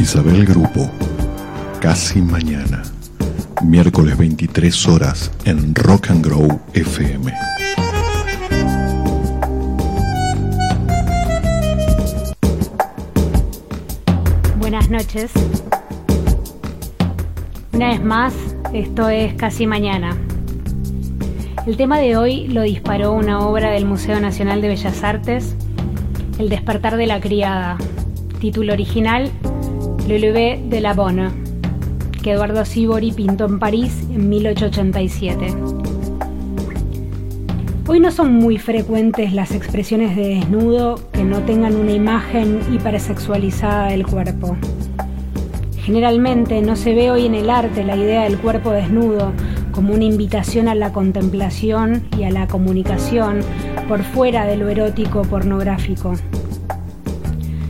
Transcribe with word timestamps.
Isabel 0.00 0.46
Grupo, 0.46 0.90
casi 1.78 2.22
mañana, 2.22 2.82
miércoles 3.62 4.16
23 4.16 4.88
horas 4.88 5.30
en 5.44 5.74
Rock 5.74 6.08
and 6.08 6.24
Grow 6.24 6.60
FM. 6.72 7.30
Buenas 14.58 14.88
noches. 14.88 15.32
Una 17.74 17.88
vez 17.88 18.02
más, 18.02 18.32
esto 18.72 19.10
es 19.10 19.34
casi 19.34 19.66
mañana. 19.66 20.16
El 21.66 21.76
tema 21.76 21.98
de 21.98 22.16
hoy 22.16 22.48
lo 22.48 22.62
disparó 22.62 23.12
una 23.12 23.40
obra 23.40 23.70
del 23.70 23.84
Museo 23.84 24.18
Nacional 24.18 24.62
de 24.62 24.68
Bellas 24.68 25.04
Artes, 25.04 25.56
El 26.38 26.48
despertar 26.48 26.96
de 26.96 27.06
la 27.06 27.20
criada, 27.20 27.76
título 28.40 28.72
original 28.72 29.30
Le 30.06 30.18
Lever 30.18 30.58
de 30.58 30.80
la 30.80 30.94
Bonne, 30.94 31.30
que 32.22 32.32
Eduardo 32.32 32.64
Sibori 32.64 33.12
pintó 33.12 33.46
en 33.46 33.58
París 33.58 34.04
en 34.10 34.28
1887. 34.28 35.54
Hoy 37.86 38.00
no 38.00 38.10
son 38.10 38.34
muy 38.34 38.58
frecuentes 38.58 39.32
las 39.32 39.52
expresiones 39.52 40.16
de 40.16 40.28
desnudo 40.28 41.00
que 41.12 41.24
no 41.24 41.40
tengan 41.40 41.76
una 41.76 41.92
imagen 41.92 42.60
hipersexualizada 42.72 43.88
del 43.88 44.06
cuerpo. 44.06 44.56
Generalmente 45.78 46.60
no 46.62 46.76
se 46.76 46.94
ve 46.94 47.10
hoy 47.10 47.26
en 47.26 47.34
el 47.34 47.50
arte 47.50 47.84
la 47.84 47.96
idea 47.96 48.24
del 48.24 48.38
cuerpo 48.38 48.70
desnudo 48.70 49.32
como 49.72 49.94
una 49.94 50.04
invitación 50.04 50.68
a 50.68 50.74
la 50.74 50.92
contemplación 50.92 52.04
y 52.18 52.24
a 52.24 52.30
la 52.30 52.46
comunicación 52.46 53.40
por 53.88 54.02
fuera 54.02 54.44
de 54.46 54.56
lo 54.56 54.68
erótico 54.68 55.22
pornográfico. 55.22 56.14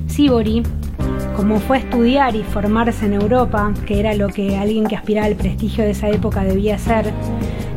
Sibori, 0.06 0.62
como 1.40 1.58
fue 1.58 1.78
estudiar 1.78 2.36
y 2.36 2.42
formarse 2.42 3.06
en 3.06 3.14
Europa, 3.14 3.72
que 3.86 3.98
era 3.98 4.12
lo 4.12 4.28
que 4.28 4.58
alguien 4.58 4.84
que 4.84 4.94
aspiraba 4.94 5.26
al 5.26 5.36
prestigio 5.36 5.84
de 5.84 5.92
esa 5.92 6.10
época 6.10 6.44
debía 6.44 6.76
ser, 6.76 7.14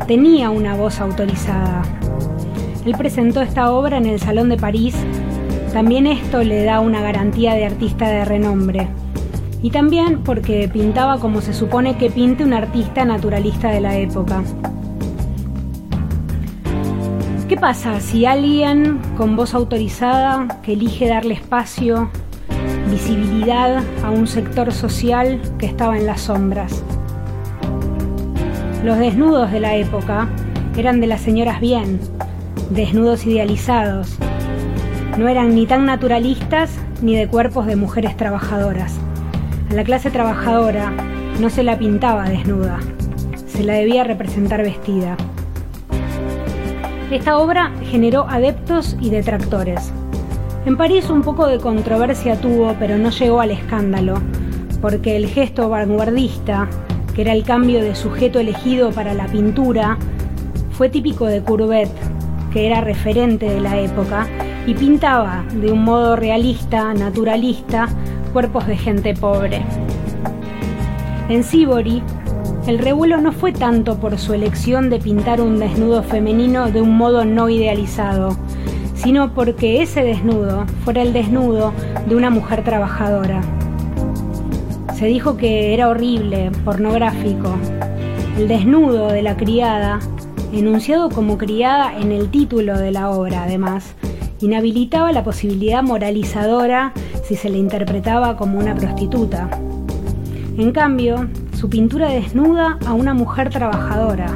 tenía 0.06 0.50
una 0.50 0.76
voz 0.76 1.00
autorizada. 1.00 1.82
Él 2.86 2.94
presentó 2.98 3.42
esta 3.42 3.72
obra 3.72 3.96
en 3.96 4.06
el 4.06 4.20
Salón 4.20 4.50
de 4.50 4.58
París. 4.58 4.98
También 5.72 6.08
esto 6.08 6.44
le 6.44 6.66
da 6.66 6.82
una 6.82 7.00
garantía 7.00 7.54
de 7.54 7.66
artista 7.66 8.10
de 8.10 8.26
renombre 8.26 8.90
y 9.62 9.70
también 9.70 10.24
porque 10.26 10.68
pintaba 10.68 11.20
como 11.20 11.40
se 11.40 11.54
supone 11.54 11.96
que 11.96 12.10
pinte 12.10 12.44
un 12.44 12.52
artista 12.52 13.06
naturalista 13.06 13.70
de 13.70 13.80
la 13.80 13.96
época. 13.96 14.44
¿Qué 17.48 17.56
pasa 17.56 18.02
si 18.02 18.26
alguien 18.26 19.00
con 19.16 19.38
voz 19.38 19.54
autorizada 19.54 20.60
que 20.64 20.74
elige 20.74 21.08
darle 21.08 21.36
espacio, 21.36 22.10
visibilidad 22.94 23.84
a 24.04 24.10
un 24.10 24.26
sector 24.28 24.72
social 24.72 25.42
que 25.60 25.66
estaba 25.66 25.98
en 25.98 26.06
las 26.06 26.22
sombras? 26.22 26.84
Los 28.84 28.98
desnudos 29.00 29.52
de 29.52 29.60
la 29.60 29.76
época 29.76 30.30
eran 30.78 31.02
de 31.02 31.08
las 31.08 31.22
señoras 31.22 31.60
bien, 31.60 32.00
desnudos 32.70 33.26
idealizados. 33.26 34.18
No 35.18 35.28
eran 35.28 35.54
ni 35.54 35.66
tan 35.66 35.86
naturalistas 35.86 36.72
ni 37.02 37.16
de 37.16 37.28
cuerpos 37.28 37.66
de 37.66 37.76
mujeres 37.76 38.18
trabajadoras 38.18 39.00
la 39.74 39.84
clase 39.84 40.12
trabajadora 40.12 40.94
no 41.40 41.50
se 41.50 41.64
la 41.64 41.80
pintaba 41.80 42.30
desnuda, 42.30 42.80
se 43.48 43.64
la 43.64 43.74
debía 43.74 44.04
representar 44.04 44.62
vestida. 44.62 45.18
Esta 47.10 47.38
obra 47.38 47.72
generó 47.90 48.28
adeptos 48.30 48.96
y 49.02 49.10
detractores. 49.10 49.92
En 50.66 50.78
París 50.78 51.10
un 51.10 51.24
poco 51.24 51.48
de 51.48 51.60
controversia 51.60 52.40
tuvo, 52.40 52.74
pero 52.80 52.98
no 52.98 53.10
llegó 53.10 53.42
al 53.42 53.52
escándalo, 53.52 54.22
porque 54.80 55.18
el 55.18 55.28
gesto 55.28 55.68
vanguardista, 55.68 56.70
que 57.14 57.24
era 57.24 57.34
el 57.34 57.44
cambio 57.44 57.84
de 57.84 57.96
sujeto 57.96 58.40
elegido 58.40 58.92
para 58.92 59.14
la 59.14 59.26
pintura, 59.26 59.98
fue 60.72 60.88
típico 60.88 61.26
de 61.26 61.44
Courbet, 61.44 61.90
que 62.54 62.66
era 62.66 62.80
referente 62.80 63.50
de 63.50 63.60
la 63.60 63.78
época, 63.78 64.26
y 64.66 64.74
pintaba 64.74 65.44
de 65.54 65.70
un 65.70 65.84
modo 65.84 66.16
realista, 66.16 66.94
naturalista, 66.94 67.90
cuerpos 68.32 68.66
de 68.66 68.78
gente 68.78 69.14
pobre. 69.14 69.66
En 71.28 71.44
Sibori, 71.44 72.02
el 72.68 72.80
revuelo 72.80 73.20
no 73.20 73.34
fue 73.34 73.52
tanto 73.52 73.98
por 73.98 74.18
su 74.18 74.34
elección 74.34 74.90
de 74.90 75.00
pintar 75.00 75.42
un 75.42 75.60
desnudo 75.60 76.04
femenino 76.04 76.72
de 76.72 76.82
un 76.82 76.96
modo 76.96 77.26
no 77.26 77.50
idealizado, 77.50 78.38
sino 79.04 79.34
porque 79.34 79.82
ese 79.82 80.02
desnudo 80.02 80.66
fuera 80.86 81.02
el 81.02 81.12
desnudo 81.12 81.74
de 82.08 82.16
una 82.16 82.30
mujer 82.30 82.64
trabajadora. 82.64 83.42
Se 84.96 85.08
dijo 85.08 85.36
que 85.36 85.74
era 85.74 85.90
horrible, 85.90 86.52
pornográfico. 86.64 87.56
El 88.38 88.48
desnudo 88.48 89.10
de 89.10 89.22
la 89.22 89.36
criada, 89.36 90.00
enunciado 90.54 91.10
como 91.10 91.38
criada 91.38 91.98
en 91.98 92.14
el 92.14 92.30
título 92.30 92.78
de 92.78 92.92
la 92.92 93.10
obra 93.10 93.44
además, 93.44 93.94
inhabilitaba 94.40 95.12
la 95.12 95.24
posibilidad 95.24 95.84
moralizadora 95.84 96.94
si 97.24 97.36
se 97.36 97.50
le 97.50 97.58
interpretaba 97.58 98.38
como 98.38 98.58
una 98.58 98.76
prostituta. 98.76 99.50
En 100.58 100.72
cambio, 100.72 101.28
su 101.54 101.70
pintura 101.70 102.10
desnuda 102.10 102.78
a 102.86 102.94
una 102.94 103.14
mujer 103.14 103.50
trabajadora, 103.50 104.28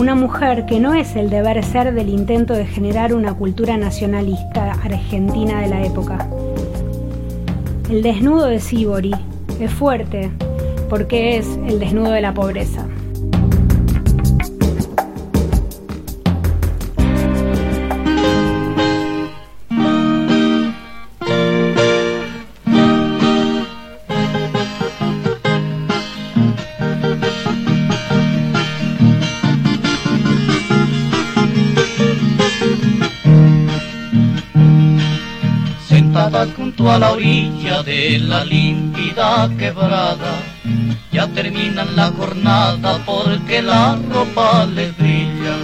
una 0.00 0.14
mujer 0.14 0.64
que 0.64 0.80
no 0.80 0.94
es 0.94 1.14
el 1.14 1.28
deber 1.28 1.62
ser 1.62 1.92
del 1.92 2.08
intento 2.08 2.54
de 2.54 2.64
generar 2.64 3.12
una 3.12 3.34
cultura 3.34 3.76
nacionalista 3.76 4.72
argentina 4.72 5.60
de 5.60 5.68
la 5.68 5.84
época. 5.84 6.26
El 7.90 8.02
desnudo 8.02 8.46
de 8.46 8.60
Sibori 8.60 9.12
es 9.60 9.70
fuerte 9.70 10.30
porque 10.88 11.36
es 11.36 11.46
el 11.68 11.78
desnudo 11.78 12.12
de 12.12 12.22
la 12.22 12.32
pobreza. 12.32 12.86
A 36.32 36.98
la 36.98 37.12
orilla 37.12 37.82
de 37.82 38.18
la 38.20 38.44
límpida 38.44 39.50
quebrada. 39.58 40.40
Ya 41.10 41.26
terminan 41.26 41.96
la 41.96 42.12
jornada 42.12 43.00
porque 43.04 43.60
la 43.60 43.98
ropa 44.12 44.64
les 44.66 44.96
brilla. 44.96 45.56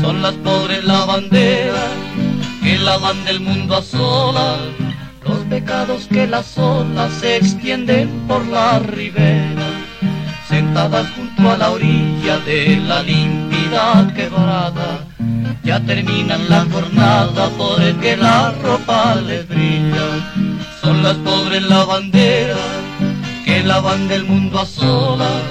Son 0.00 0.22
las 0.22 0.34
pobres 0.34 0.84
lavanderas 0.84 1.90
que 2.62 2.78
lavan 2.78 3.24
del 3.24 3.40
mundo 3.40 3.76
a 3.76 3.82
solas. 3.82 4.58
Los 5.22 5.38
pecados 5.50 6.06
que 6.06 6.26
las 6.26 6.56
olas 6.56 7.12
se 7.20 7.36
extienden 7.36 8.08
por 8.26 8.46
la 8.46 8.78
ribera. 8.78 9.68
Sentadas 10.48 11.06
junto 11.14 11.50
a 11.50 11.58
la 11.58 11.70
orilla 11.70 12.38
de 12.38 12.78
la 12.78 13.02
límpida 13.02 14.10
quebrada. 14.14 15.09
Ya 15.62 15.78
terminan 15.80 16.48
la 16.48 16.66
jornada 16.72 17.50
porque 17.56 18.16
la 18.16 18.52
ropa 18.62 19.16
les 19.16 19.46
brilla. 19.48 20.08
Son 20.80 21.02
las 21.02 21.16
pobres 21.16 21.62
lavanderas 21.62 22.58
que 23.44 23.62
lavan 23.62 24.08
del 24.08 24.24
mundo 24.24 24.60
a 24.60 24.66
solas. 24.66 25.42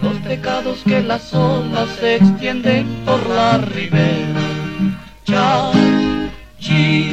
Los 0.00 0.16
pecados 0.18 0.78
que 0.84 1.02
las 1.02 1.32
olas 1.32 1.88
se 2.00 2.16
extienden 2.16 2.86
por 3.04 3.24
la 3.28 3.58
ribera. 3.58 4.40
Cha, 5.24 5.70
chi, 6.58 7.10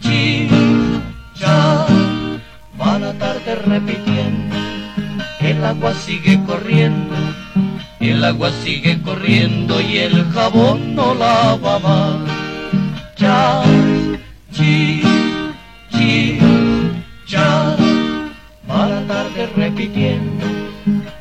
chi, 0.00 0.48
cha, 1.34 1.86
va 2.80 2.98
la 2.98 3.12
tarde 3.14 3.54
repitiendo, 3.54 4.56
el 5.40 5.64
agua 5.64 5.94
sigue 5.94 6.38
corriendo, 6.44 7.14
el 8.00 8.24
agua 8.24 8.50
sigue 8.62 9.00
corriendo 9.02 9.80
y 9.80 9.98
el 9.98 10.24
jabón 10.32 10.94
no 10.94 11.14
lava 11.14 11.78
más. 11.78 12.16
Cha, 13.16 13.62
chi, 14.52 15.02
chi, 15.90 16.38
ya 17.26 17.76
va 18.68 18.86
la 18.86 19.00
tarde 19.06 19.48
repitiendo, 19.56 20.44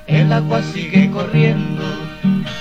el 0.07 0.33
agua 0.33 0.61
sigue 0.73 1.09
corriendo, 1.11 1.83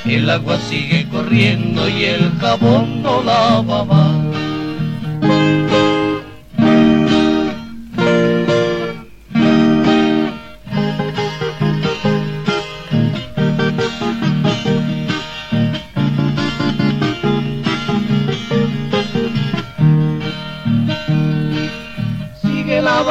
el 0.04 0.28
agua 0.28 0.58
sigue 0.58 1.08
corriendo 1.08 1.88
y 1.88 2.04
el 2.04 2.32
jabón 2.38 3.02
no 3.02 3.22
lava 3.22 3.84
más. 3.84 5.71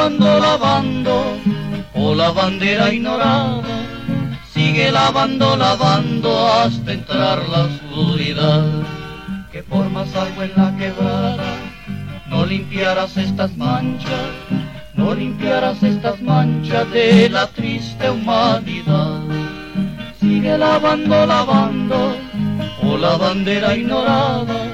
lavando, 0.02 0.40
lavando, 0.40 1.38
oh 1.94 2.12
la 2.12 2.32
bandera 2.32 2.92
ignorada, 2.92 3.62
sigue 4.52 4.90
lavando, 4.90 5.56
lavando 5.56 6.48
hasta 6.48 6.92
entrar 6.92 7.48
la 7.48 7.66
oscuridad. 7.66 8.64
Que 9.52 9.62
por 9.62 9.88
más 9.90 10.12
agua 10.16 10.44
en 10.46 10.52
la 10.56 10.76
quebrada, 10.76 11.54
no 12.26 12.44
limpiarás 12.44 13.16
estas 13.16 13.56
manchas, 13.56 14.30
no 14.94 15.14
limpiarás 15.14 15.80
estas 15.84 16.20
manchas 16.20 16.90
de 16.90 17.28
la 17.28 17.46
triste 17.46 18.10
humanidad. 18.10 19.20
Sigue 20.18 20.58
lavando, 20.58 21.26
lavando, 21.26 22.16
oh 22.82 22.96
la 22.98 23.16
bandera 23.16 23.76
ignorada, 23.76 24.66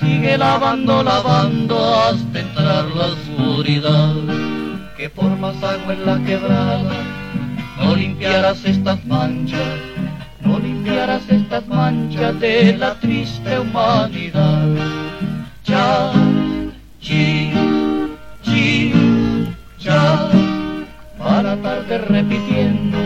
sigue 0.00 0.38
lavando, 0.38 1.02
lavando 1.02 2.00
hasta 2.00 2.40
entrar 2.40 2.86
la 2.96 3.06
oscuridad. 3.08 4.53
Que 5.04 5.10
formas 5.10 5.62
agua 5.62 5.92
en 5.92 6.06
la 6.06 6.18
quebrada, 6.24 6.94
no 7.78 7.94
limpiarás 7.94 8.64
estas 8.64 9.04
manchas, 9.04 9.60
no 10.40 10.58
limpiarás 10.58 11.28
estas 11.28 11.66
manchas 11.66 12.40
de 12.40 12.74
la 12.78 12.94
triste 12.94 13.58
humanidad. 13.58 14.66
Ya, 15.66 16.10
chi, 17.02 17.52
chi, 18.44 18.94
ya, 19.78 20.30
para 21.18 21.54
tarde 21.56 21.98
repitiendo, 21.98 22.96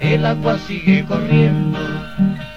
el 0.00 0.26
agua 0.26 0.58
sigue 0.66 1.04
corriendo 1.04 1.78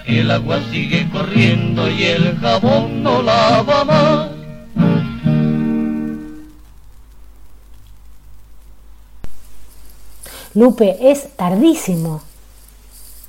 el 0.06 0.28
agua 0.28 0.58
sigue 0.72 1.08
corriendo 1.12 1.88
y 1.88 2.02
el 2.02 2.36
jabón 2.38 3.04
no 3.04 3.22
lava 3.22 3.84
más. 3.84 4.35
Lupe, 10.56 11.10
es 11.10 11.28
tardísimo, 11.36 12.22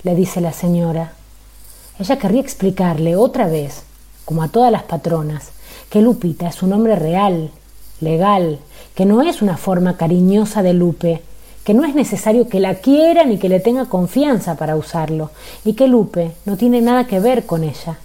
le 0.04 0.16
dice 0.16 0.40
la 0.40 0.54
señora. 0.54 1.12
Ella 2.00 2.18
querría 2.18 2.40
explicarle 2.40 3.18
otra 3.18 3.48
vez, 3.48 3.84
como 4.24 4.44
a 4.44 4.48
todas 4.48 4.72
las 4.72 4.84
patronas, 4.84 5.50
que 5.90 6.02
Lupita 6.02 6.48
es 6.48 6.64
un 6.64 6.72
hombre 6.72 6.96
real, 6.96 7.52
legal, 8.00 8.60
que 8.96 9.04
no 9.04 9.22
es 9.22 9.42
una 9.42 9.58
forma 9.58 9.98
cariñosa 9.98 10.64
de 10.64 10.72
Lupe, 10.72 11.22
que 11.66 11.74
no 11.74 11.84
es 11.84 11.96
necesario 11.96 12.48
que 12.48 12.62
la 12.62 12.76
quiera 12.76 13.26
ni 13.26 13.38
que 13.38 13.50
le 13.50 13.60
tenga 13.60 13.90
confianza 13.90 14.56
para 14.56 14.78
usarlo, 14.78 15.32
y 15.66 15.74
que 15.74 15.90
Lupe 15.90 16.32
no 16.46 16.56
tiene 16.56 16.80
nada 16.80 17.08
que 17.08 17.20
ver 17.20 17.46
con 17.46 17.66
ella. 17.66 17.98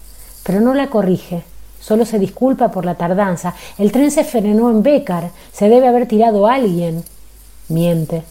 Pero 0.43 0.61
no 0.61 0.75
la 0.75 0.91
corrige, 0.91 1.45
solo 1.79 2.07
se 2.07 2.19
disculpa 2.19 2.73
por 2.73 2.85
la 2.85 2.97
tardanza. 2.97 3.55
El 3.79 3.93
tren 3.93 4.11
se 4.11 4.25
frenó 4.25 4.69
en 4.69 4.83
Bécar, 4.83 5.31
se 5.53 5.69
debe 5.69 5.87
haber 5.87 6.09
tirado 6.09 6.49
a 6.49 6.55
alguien. 6.55 7.05
Miente. 7.69 8.25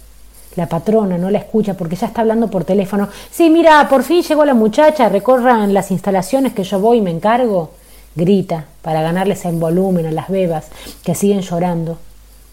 La 0.56 0.68
patrona 0.68 1.18
no 1.18 1.30
la 1.30 1.40
escucha 1.40 1.76
porque 1.76 1.96
ya 1.96 2.08
está 2.08 2.22
hablando 2.22 2.50
por 2.50 2.64
teléfono. 2.66 3.08
Sí, 3.32 3.50
mira, 3.50 3.88
por 3.90 4.04
fin 4.04 4.22
llegó 4.22 4.44
la 4.46 4.54
muchacha, 4.54 5.10
recorran 5.10 5.74
las 5.74 5.92
instalaciones 5.92 6.54
que 6.54 6.64
yo 6.64 6.80
voy 6.80 6.98
y 6.98 7.02
me 7.02 7.12
encargo. 7.12 7.72
Grita 8.16 8.66
para 8.82 9.02
ganarles 9.02 9.46
en 9.46 9.60
volumen 9.60 10.06
a 10.06 10.12
las 10.12 10.28
bebas 10.28 10.68
que 11.04 11.16
siguen 11.16 11.42
llorando 11.42 11.98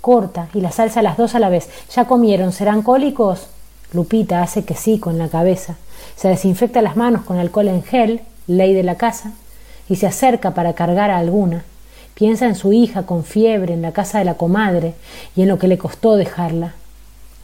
corta 0.00 0.49
y 0.55 0.61
la 0.61 0.73
salsa 0.73 1.03
las 1.03 1.17
dos 1.17 1.35
a 1.35 1.39
la 1.39 1.49
vez. 1.49 1.69
¿Ya 1.95 2.06
comieron? 2.06 2.53
¿Serán 2.53 2.83
cólicos? 2.83 3.49
Lupita 3.93 4.43
hace 4.43 4.65
que 4.65 4.75
sí 4.75 4.99
con 4.99 5.19
la 5.19 5.29
cabeza. 5.29 5.77
Se 6.17 6.29
desinfecta 6.29 6.83
las 6.83 6.97
manos 6.97 7.25
con 7.25 7.39
alcohol 7.39 7.69
en 7.69 7.83
gel, 7.83 8.21
ley 8.47 8.75
de 8.75 8.83
la 8.83 8.97
casa, 8.97 9.33
y 9.89 9.97
se 9.97 10.06
acerca 10.06 10.53
para 10.55 10.75
cargar 10.75 11.11
a 11.11 11.19
alguna. 11.19 11.65
Piensa 12.15 12.47
en 12.47 12.55
su 12.55 12.73
hija 12.73 13.05
con 13.05 13.25
fiebre 13.25 13.75
en 13.75 13.83
la 13.83 13.93
casa 13.93 14.19
de 14.19 14.25
la 14.25 14.35
comadre 14.35 14.95
y 15.37 15.43
en 15.43 15.49
lo 15.49 15.59
que 15.59 15.69
le 15.69 15.79
costó 15.79 16.17
dejarla. 16.17 16.75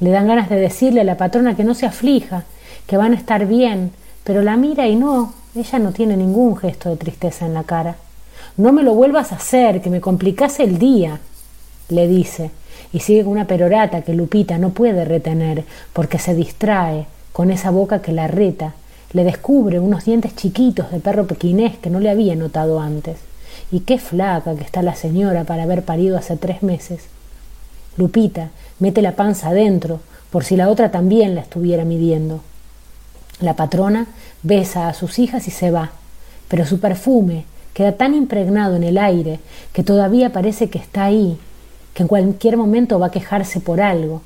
Le 0.01 0.11
dan 0.11 0.27
ganas 0.27 0.49
de 0.49 0.57
decirle 0.57 1.01
a 1.01 1.05
la 1.05 1.17
patrona 1.17 1.57
que 1.57 1.65
no 1.65 1.75
se 1.75 1.87
aflija, 1.87 2.45
que 2.87 2.97
van 2.97 3.13
a 3.13 3.17
estar 3.17 3.47
bien, 3.47 3.93
pero 4.25 4.43
la 4.43 4.57
mira 4.57 4.87
y 4.87 4.97
no, 4.97 5.35
ella 5.55 5.79
no 5.79 5.93
tiene 5.93 6.17
ningún 6.17 6.57
gesto 6.57 6.91
de 6.91 6.97
tristeza 6.97 7.47
en 7.47 7.55
la 7.55 7.65
cara. 7.65 7.97
No 8.57 8.73
me 8.73 8.83
lo 8.83 8.95
vuelvas 8.95 9.33
a 9.33 9.37
hacer, 9.37 9.81
que 9.81 9.91
me 9.91 10.01
complicase 10.01 10.65
el 10.65 10.79
día 10.79 11.21
le 11.89 12.09
dice, 12.09 12.51
y 12.93 13.01
sigue 13.01 13.25
con 13.25 13.33
una 13.33 13.47
perorata 13.47 14.03
que 14.03 14.15
Lupita 14.15 14.59
no 14.59 14.71
puede 14.71 15.05
retener, 15.05 15.65
porque 15.93 16.19
se 16.19 16.35
distrae 16.35 17.07
con 17.33 17.51
esa 17.51 17.71
boca 17.71 18.01
que 18.01 18.13
la 18.13 18.29
reta, 18.29 18.75
le 19.13 19.25
descubre 19.25 19.79
unos 19.79 20.05
dientes 20.05 20.35
chiquitos 20.35 20.91
de 20.91 21.01
perro 21.01 21.27
pequinés 21.27 21.77
que 21.77 21.91
no 21.91 22.01
le 22.01 22.11
había 22.11 22.35
notado 22.35 22.81
antes. 22.81 23.19
Y 23.71 23.81
qué 23.81 23.99
flaca 23.99 24.55
que 24.55 24.65
está 24.65 24.83
la 24.83 24.95
señora 24.95 25.45
para 25.45 25.65
haber 25.65 25.85
parido 25.85 26.17
hace 26.17 26.37
tres 26.37 26.63
meses. 26.63 27.05
Lupita 27.97 28.51
mete 28.79 29.03
la 29.03 29.13
panza 29.13 29.49
adentro, 29.49 30.01
por 30.31 30.45
si 30.45 30.57
la 30.57 30.69
otra 30.69 30.91
también 30.91 31.35
la 31.35 31.43
estuviera 31.43 31.85
midiendo. 31.85 32.41
La 33.41 33.55
patrona 33.55 34.07
besa 34.43 34.89
a 34.89 34.95
sus 34.95 35.19
hijas 35.19 35.47
y 35.49 35.51
se 35.51 35.71
va, 35.71 35.93
pero 36.49 36.67
su 36.67 36.81
perfume 36.81 37.45
queda 37.73 37.93
tan 37.93 38.15
impregnado 38.15 38.77
en 38.77 38.85
el 38.85 38.99
aire 38.99 39.41
que 39.73 39.83
todavía 39.83 40.33
parece 40.33 40.71
que 40.71 40.79
está 40.79 41.05
ahí, 41.05 41.39
que 41.93 42.03
en 42.03 42.09
cualquier 42.09 42.57
momento 42.57 42.99
va 42.99 43.07
a 43.07 43.11
quejarse 43.11 43.61
por 43.61 43.81
algo. 43.81 44.23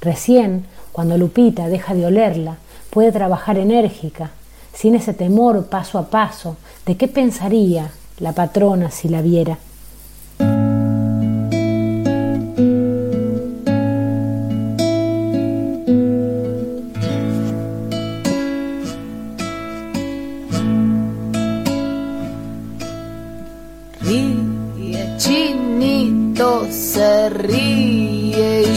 Recién, 0.00 0.66
cuando 0.92 1.18
Lupita 1.18 1.68
deja 1.68 1.94
de 1.94 2.06
olerla, 2.06 2.56
puede 2.90 3.12
trabajar 3.12 3.58
enérgica, 3.58 4.30
sin 4.72 4.94
ese 4.94 5.14
temor 5.14 5.66
paso 5.66 5.98
a 5.98 6.10
paso 6.10 6.56
de 6.86 6.96
qué 6.96 7.08
pensaría 7.08 7.90
la 8.18 8.32
patrona 8.32 8.90
si 8.90 9.08
la 9.08 9.22
viera. 9.22 9.58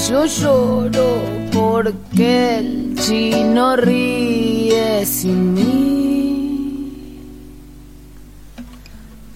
Yo 0.09 0.25
lloro 0.25 1.21
porque 1.51 2.59
el 2.59 2.95
chino 2.95 3.75
ríe 3.75 5.05
sin 5.05 5.53
mí. 5.53 7.19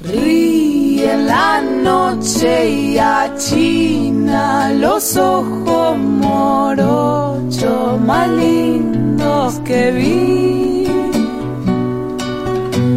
Ríe 0.01 1.13
en 1.13 1.27
la 1.27 1.61
noche 1.61 2.69
y 2.69 2.97
achina 2.97 4.71
los 4.73 5.17
ojos 5.17 5.97
morochos 5.97 7.99
más 8.01 8.29
lindos 8.29 9.59
que 9.65 9.91
vi. 9.91 10.87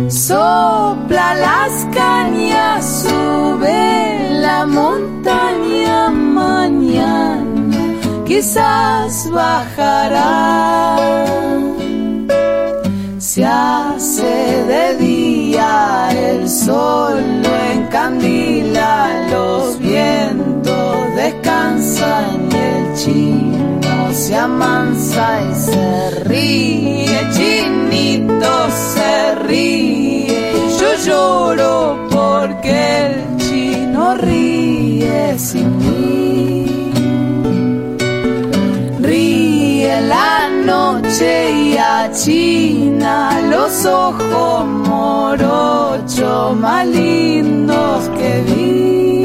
Sopla 0.09 1.35
las 1.35 1.87
cañas, 1.93 3.03
sube 3.03 4.24
la 4.45 4.67
montaña 4.67 6.11
mañana 6.11 7.83
quizás 8.27 9.31
bajará. 9.31 10.97
Se 13.19 13.43
hace 13.45 14.35
de 14.73 14.87
día, 14.99 16.09
el 16.29 16.49
sol 16.49 17.17
lo 17.43 17.53
encandila, 17.75 18.93
los 19.33 19.79
vientos 19.79 20.97
descansan, 21.17 22.37
el 22.71 22.85
chino 23.01 24.13
se 24.13 24.37
amansa 24.37 25.25
y 25.51 25.55
se 25.69 26.11
ríe, 26.31 27.19
chinito 27.35 28.55
se 28.93 29.35
ríe, 29.47 30.39
yo 30.79 30.91
lloro 31.07 31.75
porque 32.11 32.85
chino 33.19 33.34
ríe 39.01 40.01
la 40.03 40.49
noche 40.65 41.51
y 41.51 41.77
achina 41.77 43.41
los 43.51 43.85
ojos 43.85 44.65
morochos 44.65 46.57
más 46.57 46.87
lindos 46.87 48.09
que 48.17 48.43
vi. 48.47 49.25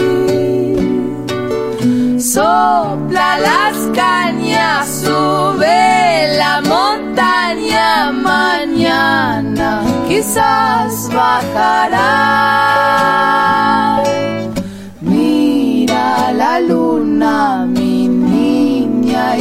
Sopla 2.19 3.37
las 3.39 3.77
cañas, 3.93 4.87
sube 5.03 6.37
la 6.37 6.61
montaña 6.61 8.11
mañana, 8.11 9.83
quizás 10.07 11.07
bajará. 11.13 12.49
La 16.39 16.55
luna, 16.61 17.67
y 17.75 18.07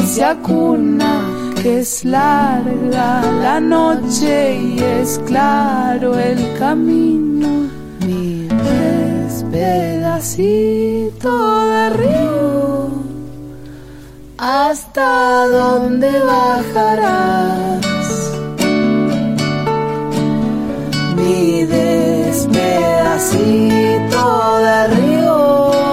se 0.04 0.24
acuna, 0.24 1.22
que 1.62 1.78
es 1.78 2.04
larga 2.04 3.22
la 3.40 3.60
noche 3.60 4.56
y 4.56 4.80
es 4.80 5.20
claro 5.24 6.18
el 6.18 6.58
camino. 6.58 7.68
Vives 8.00 9.44
pedacito 9.52 11.30
de 11.66 11.90
río, 11.90 12.88
¿Hasta 14.36 15.46
dónde 15.46 16.10
bajarás? 16.20 17.86
Mi 21.14 21.64
despedacito 21.64 24.58
de 24.58 24.88
río. 24.88 25.87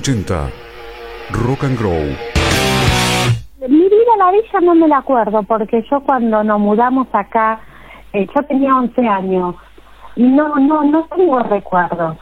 80. 0.00 0.50
Rock 1.44 1.64
and 1.64 1.78
Grow. 1.78 1.92
Mi 3.68 3.82
vida 3.82 4.16
la 4.16 4.30
bella 4.30 4.60
no 4.62 4.74
me 4.74 4.88
la 4.88 4.98
acuerdo 4.98 5.42
porque 5.42 5.84
yo 5.90 6.00
cuando 6.00 6.42
nos 6.42 6.58
mudamos 6.58 7.06
acá, 7.12 7.60
eh, 8.14 8.26
yo 8.34 8.42
tenía 8.44 8.74
11 8.76 9.06
años. 9.06 9.56
No, 10.16 10.56
no, 10.56 10.84
no 10.84 11.06
tengo 11.14 11.40
recuerdos. 11.40 12.16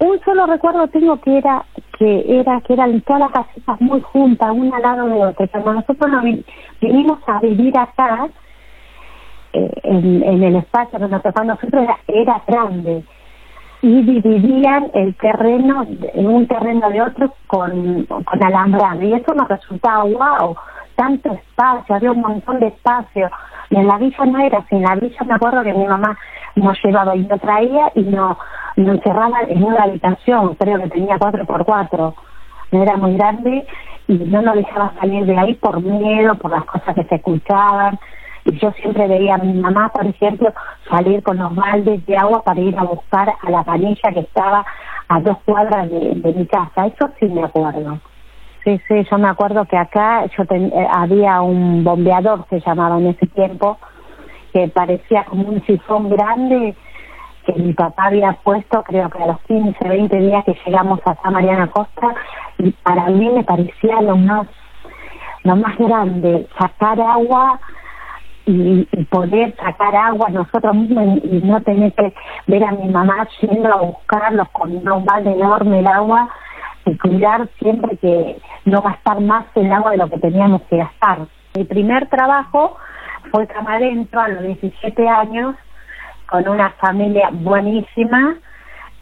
Un 0.00 0.20
solo 0.24 0.46
recuerdo 0.46 0.88
tengo 0.88 1.20
que 1.20 1.38
era 1.38 1.64
que 1.98 2.24
era 2.40 2.60
que 2.62 2.72
eran 2.72 3.00
todas 3.02 3.20
las 3.20 3.30
casitas 3.30 3.80
muy 3.80 4.00
juntas, 4.00 4.50
una 4.52 4.78
al 4.78 4.82
lado 4.82 5.06
de 5.06 5.24
otra. 5.26 5.46
Cuando 5.46 5.74
nosotros 5.74 6.10
nos 6.10 6.24
vinimos 6.80 7.18
a 7.28 7.38
vivir 7.38 7.78
acá, 7.78 8.28
eh, 9.52 9.70
en, 9.84 10.22
en, 10.24 10.42
el 10.42 10.56
espacio 10.56 10.98
donde 10.98 11.20
nos 11.24 11.46
nosotros 11.46 11.84
era, 11.84 11.98
era 12.08 12.42
grande 12.48 13.04
y 13.84 14.02
dividían 14.02 14.90
el 14.94 15.14
terreno 15.16 15.86
en 16.14 16.26
un 16.26 16.46
terreno 16.46 16.88
de 16.88 17.02
otro 17.02 17.34
con, 17.46 18.04
con 18.06 18.24
alambrado. 18.42 19.02
Y 19.02 19.12
eso 19.12 19.34
nos 19.34 19.46
resultaba 19.46 20.04
wow 20.04 20.56
tanto 20.96 21.32
espacio 21.32 21.94
había 21.94 22.12
un 22.12 22.20
montón 22.20 22.60
de 22.60 22.68
espacio. 22.68 23.30
Y 23.68 23.76
en 23.76 23.86
la 23.86 23.98
villa 23.98 24.24
no 24.24 24.38
era 24.38 24.58
así 24.58 24.76
en 24.76 24.82
la 24.82 24.94
villa 24.94 25.24
me 25.26 25.34
acuerdo 25.34 25.62
que 25.62 25.74
mi 25.74 25.86
mamá 25.86 26.16
nos 26.54 26.78
llevaba 26.82 27.14
y 27.14 27.26
nos 27.26 27.40
traía 27.40 27.92
y 27.94 28.02
nos, 28.04 28.38
nos 28.76 28.96
encerraba 28.96 29.42
en 29.48 29.62
una 29.62 29.82
habitación 29.82 30.54
creo 30.54 30.78
que 30.78 30.88
tenía 30.88 31.18
cuatro 31.18 31.44
por 31.44 31.64
cuatro. 31.66 32.14
No 32.72 32.82
era 32.82 32.96
muy 32.96 33.16
grande 33.16 33.66
y 34.08 34.14
no 34.14 34.40
nos 34.40 34.54
dejaba 34.56 34.94
salir 34.98 35.26
de 35.26 35.36
ahí 35.36 35.54
por 35.54 35.82
miedo 35.82 36.36
por 36.36 36.52
las 36.52 36.64
cosas 36.64 36.94
que 36.94 37.04
se 37.04 37.16
escuchaban 37.16 37.98
y 38.44 38.58
yo 38.58 38.70
siempre 38.72 39.08
veía 39.08 39.36
a 39.36 39.38
mi 39.38 39.54
mamá, 39.54 39.88
por 39.88 40.06
ejemplo, 40.06 40.52
salir 40.88 41.22
con 41.22 41.38
los 41.38 41.54
baldes 41.54 42.04
de 42.06 42.16
agua 42.16 42.42
para 42.42 42.60
ir 42.60 42.78
a 42.78 42.84
buscar 42.84 43.34
a 43.40 43.50
la 43.50 43.64
canilla 43.64 44.12
que 44.12 44.20
estaba 44.20 44.66
a 45.08 45.20
dos 45.20 45.38
cuadras 45.44 45.90
de, 45.90 46.34
mi 46.36 46.46
casa. 46.46 46.86
Eso 46.86 47.10
sí 47.18 47.26
me 47.26 47.44
acuerdo. 47.44 48.00
Sí, 48.64 48.80
sí, 48.88 49.06
yo 49.10 49.18
me 49.18 49.28
acuerdo 49.28 49.64
que 49.66 49.76
acá 49.76 50.26
yo 50.36 50.44
ten- 50.46 50.72
eh, 50.74 50.88
había 50.90 51.40
un 51.40 51.84
bombeador, 51.84 52.46
se 52.50 52.60
llamaba 52.60 52.98
en 52.98 53.08
ese 53.08 53.26
tiempo, 53.28 53.78
que 54.52 54.68
parecía 54.68 55.24
como 55.24 55.48
un 55.48 55.64
sifón 55.66 56.10
grande 56.10 56.76
que 57.46 57.52
mi 57.54 57.74
papá 57.74 58.04
había 58.06 58.32
puesto, 58.42 58.82
creo 58.84 59.10
que 59.10 59.22
a 59.22 59.26
los 59.26 59.40
15, 59.42 59.86
20 59.86 60.18
días 60.18 60.44
que 60.44 60.56
llegamos 60.64 60.98
acá 61.04 61.20
a 61.24 61.30
Mariana 61.30 61.66
Costa, 61.70 62.14
y 62.58 62.70
para 62.70 63.06
mí 63.08 63.28
me 63.28 63.44
parecía 63.44 64.00
lo 64.00 64.16
más, 64.16 64.46
lo 65.42 65.56
más 65.56 65.76
grande, 65.76 66.48
sacar 66.58 66.98
agua 67.00 67.60
y, 68.46 68.84
poder 69.10 69.54
sacar 69.56 69.94
agua 69.94 70.28
nosotros 70.28 70.74
mismos 70.74 71.18
y, 71.22 71.36
y 71.36 71.42
no 71.42 71.60
tener 71.62 71.92
que 71.92 72.12
ver 72.46 72.64
a 72.64 72.72
mi 72.72 72.88
mamá 72.88 73.26
yendo 73.40 73.72
a 73.72 73.82
buscarlos 73.82 74.48
con 74.50 74.72
un 74.72 75.04
balde 75.04 75.32
enorme 75.32 75.80
el 75.80 75.86
agua 75.86 76.28
y 76.86 76.96
cuidar 76.98 77.48
siempre 77.58 77.96
que 77.96 78.38
no 78.64 78.82
gastar 78.82 79.20
más 79.20 79.46
el 79.54 79.72
agua 79.72 79.92
de 79.92 79.98
lo 79.98 80.08
que 80.08 80.18
teníamos 80.18 80.62
que 80.62 80.78
gastar. 80.78 81.26
Mi 81.54 81.64
primer 81.64 82.08
trabajo 82.08 82.76
fue 83.30 83.46
cama 83.46 83.74
adentro 83.74 84.20
a 84.20 84.28
los 84.28 84.42
17 84.42 85.08
años 85.08 85.54
con 86.28 86.48
una 86.48 86.70
familia 86.72 87.30
buenísima 87.32 88.36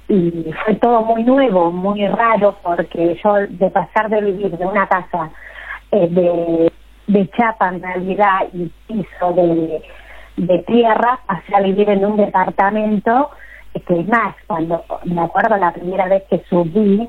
y 0.08 0.52
fue 0.64 0.74
todo 0.76 1.02
muy 1.02 1.24
nuevo, 1.24 1.70
muy 1.72 2.06
raro 2.06 2.56
porque 2.62 3.18
yo 3.22 3.34
de 3.48 3.70
pasar 3.70 4.10
de 4.10 4.20
vivir 4.20 4.56
de 4.56 4.66
una 4.66 4.86
casa 4.86 5.30
eh, 5.90 6.08
de, 6.10 6.72
de 7.12 7.28
chapa 7.30 7.68
en 7.68 7.82
realidad 7.82 8.40
y 8.52 8.70
piso 8.86 9.32
de, 9.34 9.82
de 10.36 10.58
tierra, 10.60 11.20
pasé 11.26 11.54
a 11.54 11.60
vivir 11.60 11.90
en 11.90 12.04
un 12.04 12.16
departamento 12.16 13.30
que 13.86 14.04
más, 14.04 14.34
cuando 14.46 14.84
me 15.04 15.22
acuerdo 15.22 15.56
la 15.56 15.72
primera 15.72 16.06
vez 16.06 16.24
que 16.28 16.42
subí, 16.48 17.08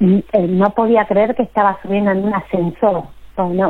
mm, 0.00 0.18
eh, 0.32 0.46
no 0.48 0.70
podía 0.70 1.04
creer 1.06 1.34
que 1.34 1.42
estaba 1.42 1.78
subiendo 1.82 2.12
en 2.12 2.24
un 2.24 2.34
ascensor. 2.34 3.04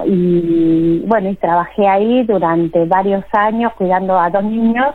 Y 0.07 1.03
bueno, 1.07 1.31
y 1.31 1.37
trabajé 1.37 1.89
ahí 1.89 2.23
durante 2.25 2.85
varios 2.85 3.25
años 3.33 3.73
cuidando 3.75 4.19
a 4.19 4.29
dos 4.29 4.45
niños 4.45 4.95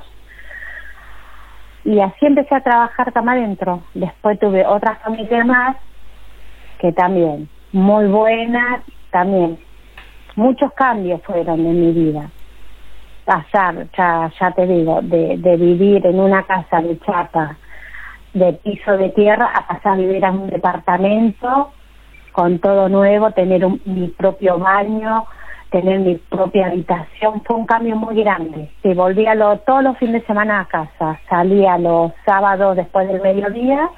y 1.84 2.00
así 2.00 2.27
empecé 2.27 2.53
a 2.53 2.62
trabajar 2.62 3.12
cama 3.12 3.32
adentro. 3.32 3.82
Después 3.96 4.39
tuve 4.39 4.68
otra 4.68 4.96
familia 4.98 5.44
más 5.44 5.75
que 6.77 6.91
también, 6.91 7.50
muy 7.72 8.06
buena, 8.06 8.84
también. 9.12 9.58
Muchos 10.39 10.72
cambios 10.72 11.22
fueron 11.24 11.60
en 11.65 11.81
mi 11.81 11.91
vida. 11.91 12.29
Pasar, 13.25 13.88
ya, 13.98 14.31
ya 14.39 14.51
te 14.51 14.65
digo, 14.65 15.01
de, 15.01 15.58
vivir 15.58 16.05
en 16.05 16.17
una 16.17 16.43
casa 16.43 16.81
de 16.81 16.98
chapa, 17.00 17.58
de 18.34 18.53
piso 18.53 18.96
de 18.96 19.10
tierra, 19.10 19.51
a 19.53 19.67
pasar 19.67 19.93
a 19.93 19.96
vivir 19.98 20.24
en 20.24 20.39
un 20.39 20.50
departamento 20.50 21.74
con 22.31 22.58
todo 22.60 22.88
nuevo, 22.88 23.31
tener 23.31 23.65
un, 23.65 23.81
mi 23.84 24.08
propio 24.08 24.58
baño, 24.58 25.25
tener 25.72 26.00
mi 26.00 26.15
propia 26.15 26.67
habitación, 26.67 27.41
fue 27.43 27.58
un 27.58 27.65
cambio 27.65 27.98
muy 27.98 28.15
grande. 28.24 28.72
Y 28.81 28.93
volvía 28.93 29.36
lo, 29.36 29.58
todos 29.58 29.84
los 29.84 29.98
fines 29.98 30.22
de 30.22 30.27
semana 30.27 30.62
a 30.62 30.65
casa, 30.69 31.19
salía 31.29 31.77
los 31.77 32.13
sábados 32.25 32.77
después 32.77 33.10
del 33.10 33.22
mediodía 33.22 33.89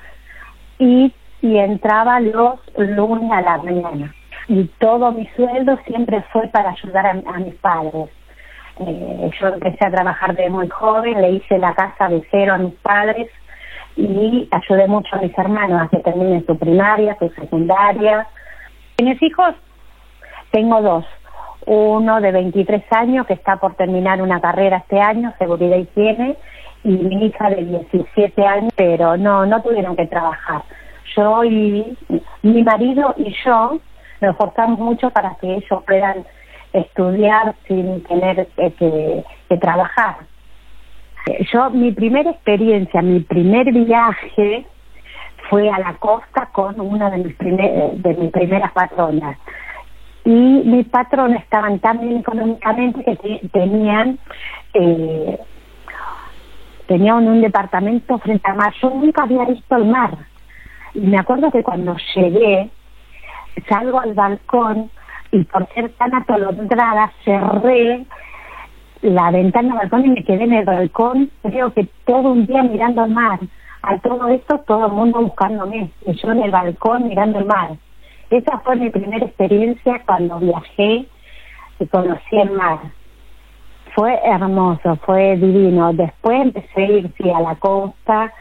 y, 0.79 1.13
y 1.43 1.57
entraba 1.57 2.19
los 2.19 2.60
lunes 2.77 3.31
a 3.31 3.41
la 3.41 3.57
mañana. 3.60 4.15
Y 4.48 4.65
todo 4.79 5.12
mi 5.12 5.27
sueldo 5.36 5.77
siempre 5.86 6.24
fue 6.33 6.48
para 6.48 6.71
ayudar 6.71 7.05
a, 7.05 7.12
a 7.12 7.39
mis 7.39 7.55
padres. 7.55 8.10
Eh, 8.79 9.31
yo 9.39 9.48
empecé 9.48 9.86
a 9.86 9.91
trabajar 9.91 10.36
de 10.36 10.50
muy 10.50 10.67
joven, 10.69 11.21
le 11.21 11.31
hice 11.31 11.57
la 11.60 11.74
casa 11.74 12.10
de 12.10 12.25
cero 12.31 12.53
a 12.53 12.57
mis 12.57 12.74
padres 12.75 13.29
y 13.95 14.48
ayudé 14.51 14.88
mucho 14.88 15.15
a 15.15 15.19
mis 15.19 15.38
hermanos 15.38 15.81
a 15.83 15.88
que 15.89 15.98
terminen 15.98 16.45
su 16.45 16.57
primaria, 16.57 17.15
su 17.19 17.29
secundaria. 17.29 18.27
¿Tienes 18.95 19.21
hijos? 19.21 19.53
Tengo 20.51 20.81
dos. 20.81 21.05
Uno 21.65 22.21
de 22.21 22.31
23 22.31 22.83
años 22.91 23.27
que 23.27 23.33
está 23.33 23.57
por 23.57 23.75
terminar 23.75 24.21
una 24.21 24.41
carrera 24.41 24.77
este 24.77 25.00
año, 25.00 25.33
seguridad 25.38 25.77
y 25.77 25.81
higiene, 25.81 26.38
y 26.83 26.89
mi 26.89 27.25
hija 27.25 27.50
de 27.51 27.63
17 27.63 28.48
años, 28.48 28.74
pero 28.75 29.15
no, 29.17 29.45
no 29.45 29.62
tuvieron 29.62 29.95
que 29.95 30.07
trabajar. 30.07 30.63
Yo 31.15 31.43
y 31.43 31.98
mi 32.41 32.63
marido 32.63 33.13
y 33.17 33.36
yo 33.45 33.79
nos 34.21 34.31
esforzamos 34.31 34.79
mucho 34.79 35.09
para 35.09 35.35
que 35.35 35.55
ellos 35.55 35.83
puedan 35.85 36.25
estudiar 36.73 37.55
sin 37.67 38.03
tener 38.03 38.47
eh, 38.57 38.71
que, 38.77 39.57
trabajar. 39.57 40.17
Yo, 41.51 41.69
mi 41.71 41.91
primera 41.91 42.31
experiencia, 42.31 43.01
mi 43.01 43.19
primer 43.19 43.71
viaje 43.71 44.65
fue 45.49 45.69
a 45.69 45.77
la 45.79 45.93
costa 45.95 46.47
con 46.53 46.79
una 46.79 47.09
de 47.09 47.17
mis, 47.17 47.35
primer, 47.35 47.91
de 47.91 48.13
mis 48.13 48.31
primeras 48.31 48.71
patronas. 48.71 49.37
Y 50.23 50.29
mis 50.29 50.87
patronas 50.87 51.41
estaban 51.43 51.79
tan 51.79 51.99
bien 51.99 52.17
económicamente 52.19 53.03
que 53.03 53.15
te- 53.17 53.49
tenían 53.49 54.19
eh, 54.73 55.39
tenían 56.87 57.27
un 57.27 57.41
departamento 57.41 58.17
frente 58.19 58.49
al 58.49 58.57
mar. 58.57 58.73
Yo 58.81 58.89
nunca 58.89 59.23
había 59.23 59.45
visto 59.45 59.75
el 59.75 59.85
mar. 59.85 60.11
Y 60.93 60.99
me 61.01 61.17
acuerdo 61.17 61.49
que 61.51 61.63
cuando 61.63 61.95
llegué, 62.15 62.69
salgo 63.67 64.00
al 64.00 64.13
balcón 64.13 64.89
y 65.31 65.43
por 65.46 65.67
ser 65.74 65.89
tan 65.93 66.13
atolondrada 66.13 67.12
cerré 67.24 68.05
la 69.01 69.31
ventana 69.31 69.70
del 69.70 69.77
balcón 69.77 70.05
y 70.05 70.10
me 70.10 70.24
quedé 70.24 70.43
en 70.43 70.53
el 70.53 70.65
balcón, 70.65 71.31
creo 71.41 71.74
que 71.74 71.88
todo 72.05 72.31
un 72.31 72.46
día 72.46 72.63
mirando 72.63 73.05
el 73.05 73.12
mar. 73.12 73.40
A 73.83 73.98
todo 73.98 74.27
esto, 74.27 74.59
todo 74.68 74.87
el 74.87 74.92
mundo 74.92 75.22
buscándome. 75.22 75.90
Y 76.05 76.14
yo 76.14 76.31
en 76.31 76.44
el 76.44 76.51
balcón 76.51 77.07
mirando 77.07 77.40
el 77.40 77.46
mar. 77.46 77.72
Esa 78.29 78.59
fue 78.59 78.75
mi 78.75 78.90
primera 78.92 79.25
experiencia 79.25 80.01
cuando 80.05 80.40
viajé 80.40 81.07
y 81.79 81.87
conocí 81.87 82.37
el 82.37 82.51
mar. 82.51 82.79
Fue 83.96 84.20
hermoso, 84.24 84.96
fue 84.98 85.35
divino. 85.35 85.94
Después 85.94 86.42
empecé 86.42 86.85
a 86.85 86.92
ir 86.92 87.11
a 87.35 87.42
la 87.42 87.55
costa 87.55 88.31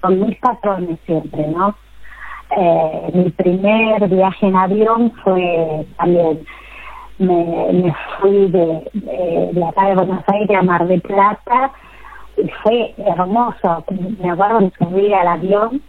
con 0.00 0.20
mis 0.20 0.38
patrones 0.38 0.98
siempre, 1.06 1.46
¿no? 1.48 1.74
Eh, 2.56 3.10
mi 3.14 3.30
primer 3.30 4.08
viaje 4.08 4.46
en 4.46 4.56
avión 4.56 5.12
fue 5.22 5.86
también 5.96 6.44
me, 7.20 7.94
fui 8.18 8.50
de, 8.50 8.90
de, 8.94 9.50
de 9.52 9.64
acá 9.64 9.88
de 9.88 9.94
Buenos 9.94 10.24
Aires 10.26 10.58
a 10.58 10.62
Mar 10.62 10.86
de 10.86 11.00
Plata 11.00 11.70
y 12.36 12.48
fue 12.62 12.94
hermoso. 12.96 13.84
Me 14.20 14.30
acuerdo 14.30 14.70
que 14.70 14.84
subí 14.84 15.12
al 15.12 15.28
avión 15.28 15.82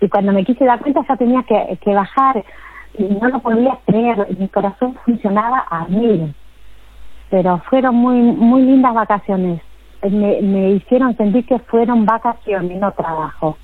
y 0.00 0.08
cuando 0.08 0.32
me 0.32 0.44
quise 0.44 0.64
dar 0.64 0.80
cuenta 0.80 1.04
ya 1.08 1.16
tenía 1.16 1.42
que, 1.44 1.78
que 1.82 1.94
bajar 1.94 2.44
y 2.98 3.04
no 3.04 3.28
lo 3.28 3.38
podía 3.40 3.78
creer. 3.86 4.26
Mi 4.38 4.48
corazón 4.48 4.96
funcionaba 5.04 5.64
a 5.70 5.86
mil. 5.86 6.34
Pero 7.30 7.58
fueron 7.70 7.94
muy 7.94 8.20
muy 8.20 8.62
lindas 8.62 8.94
vacaciones. 8.94 9.62
Me, 10.02 10.40
me 10.42 10.70
hicieron 10.70 11.16
sentir 11.16 11.46
que 11.46 11.58
fueron 11.60 12.06
vacaciones, 12.06 12.78
no 12.80 12.92
trabajo. 12.92 13.56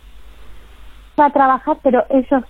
A 1.17 1.31
trabajar, 1.31 1.79
pero 1.83 2.05
ellos, 2.11 2.43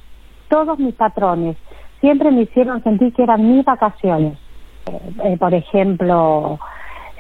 todos 0.48 0.78
mis 0.78 0.94
patrones, 0.94 1.56
siempre 2.00 2.30
me 2.30 2.42
hicieron 2.42 2.82
sentir 2.82 3.12
que 3.12 3.22
eran 3.22 3.46
mis 3.46 3.64
vacaciones. 3.64 4.38
Eh, 4.86 5.00
eh, 5.24 5.36
por 5.38 5.54
ejemplo, 5.54 6.58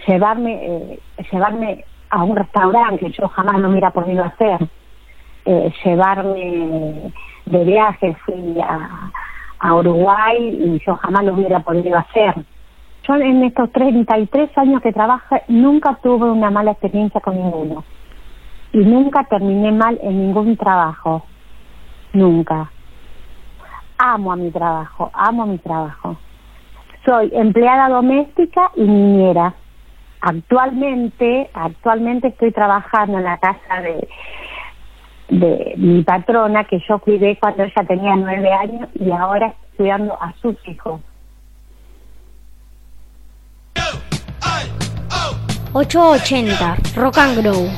llevarme, 0.06 0.58
eh, 0.62 1.00
llevarme 1.30 1.84
a 2.10 2.22
un 2.22 2.36
restaurante 2.36 2.98
que 2.98 3.12
yo 3.12 3.28
jamás 3.28 3.60
no 3.60 3.70
hubiera 3.70 3.90
podido 3.90 4.24
hacer. 4.24 4.58
Llevarme 5.84 7.12
de 7.44 7.64
viaje, 7.64 8.16
fui 8.24 8.58
a, 8.60 9.10
a 9.58 9.74
Uruguay 9.74 10.36
y 10.38 10.82
yo 10.86 10.96
jamás 10.96 11.24
lo 11.24 11.34
hubiera 11.34 11.60
podido 11.60 11.96
hacer. 11.98 12.34
Yo 13.06 13.16
en 13.16 13.44
estos 13.44 13.70
33 13.72 14.56
años 14.56 14.80
que 14.80 14.92
trabajo 14.92 15.36
nunca 15.48 15.98
tuve 16.02 16.30
una 16.30 16.50
mala 16.50 16.70
experiencia 16.72 17.20
con 17.20 17.36
ninguno. 17.36 17.84
Y 18.72 18.78
nunca 18.78 19.24
terminé 19.24 19.72
mal 19.72 19.98
en 20.02 20.26
ningún 20.26 20.56
trabajo. 20.56 21.24
Nunca. 22.14 22.70
Amo 23.98 24.32
a 24.32 24.36
mi 24.36 24.50
trabajo, 24.50 25.10
amo 25.12 25.46
mi 25.46 25.58
trabajo. 25.58 26.16
Soy 27.04 27.30
empleada 27.34 27.88
doméstica 27.88 28.70
y 28.76 28.82
niñera. 28.82 29.54
Actualmente, 30.20 31.50
actualmente 31.52 32.28
estoy 32.28 32.52
trabajando 32.52 33.18
en 33.18 33.24
la 33.24 33.38
casa 33.38 33.82
de, 33.82 34.08
de 35.28 35.74
mi 35.76 36.02
patrona 36.02 36.64
que 36.64 36.78
yo 36.88 36.98
cuidé 37.00 37.36
cuando 37.38 37.64
ella 37.64 37.84
tenía 37.86 38.16
nueve 38.16 38.50
años 38.52 38.88
y 38.94 39.10
ahora 39.10 39.48
estoy 39.48 39.76
cuidando 39.76 40.16
a 40.22 40.32
sus 40.40 40.56
hijos. 40.68 41.00
880 45.74 46.76
Rock 46.94 47.18
and 47.18 47.42
Grow. 47.42 47.68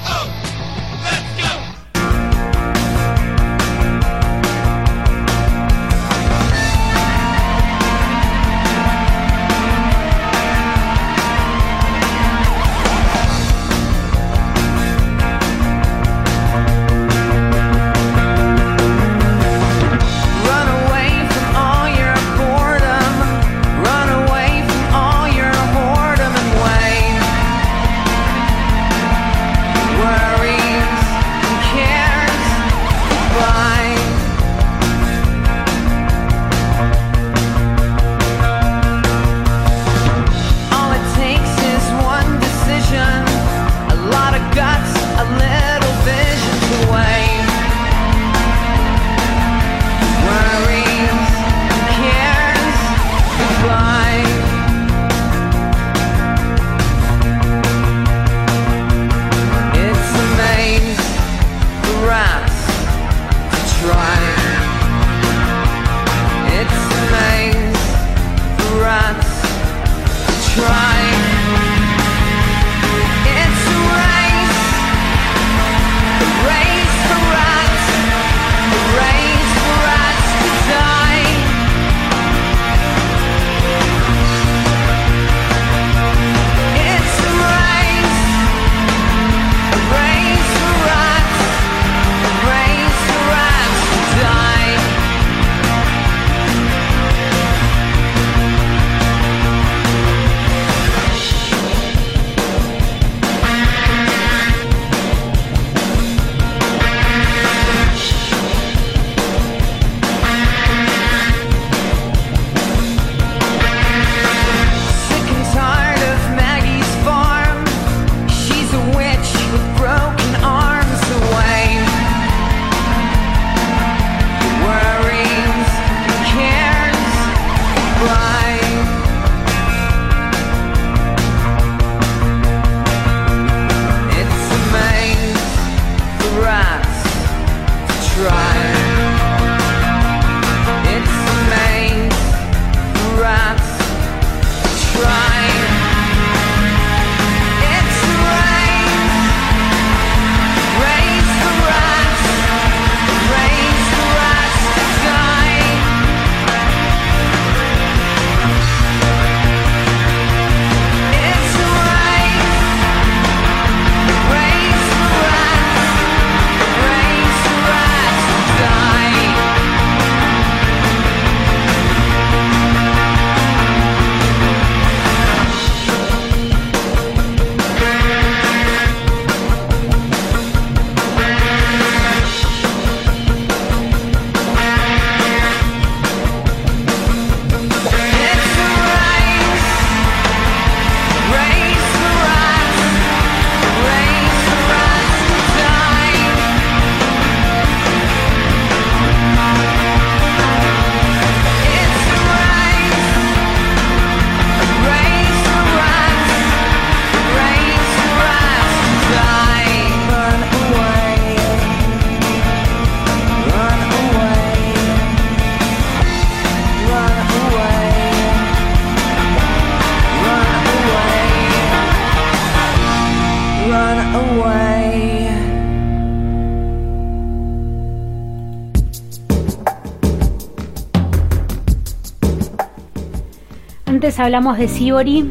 Hablamos 234.19 234.57
de 234.57 234.67
Sibori, 234.67 235.31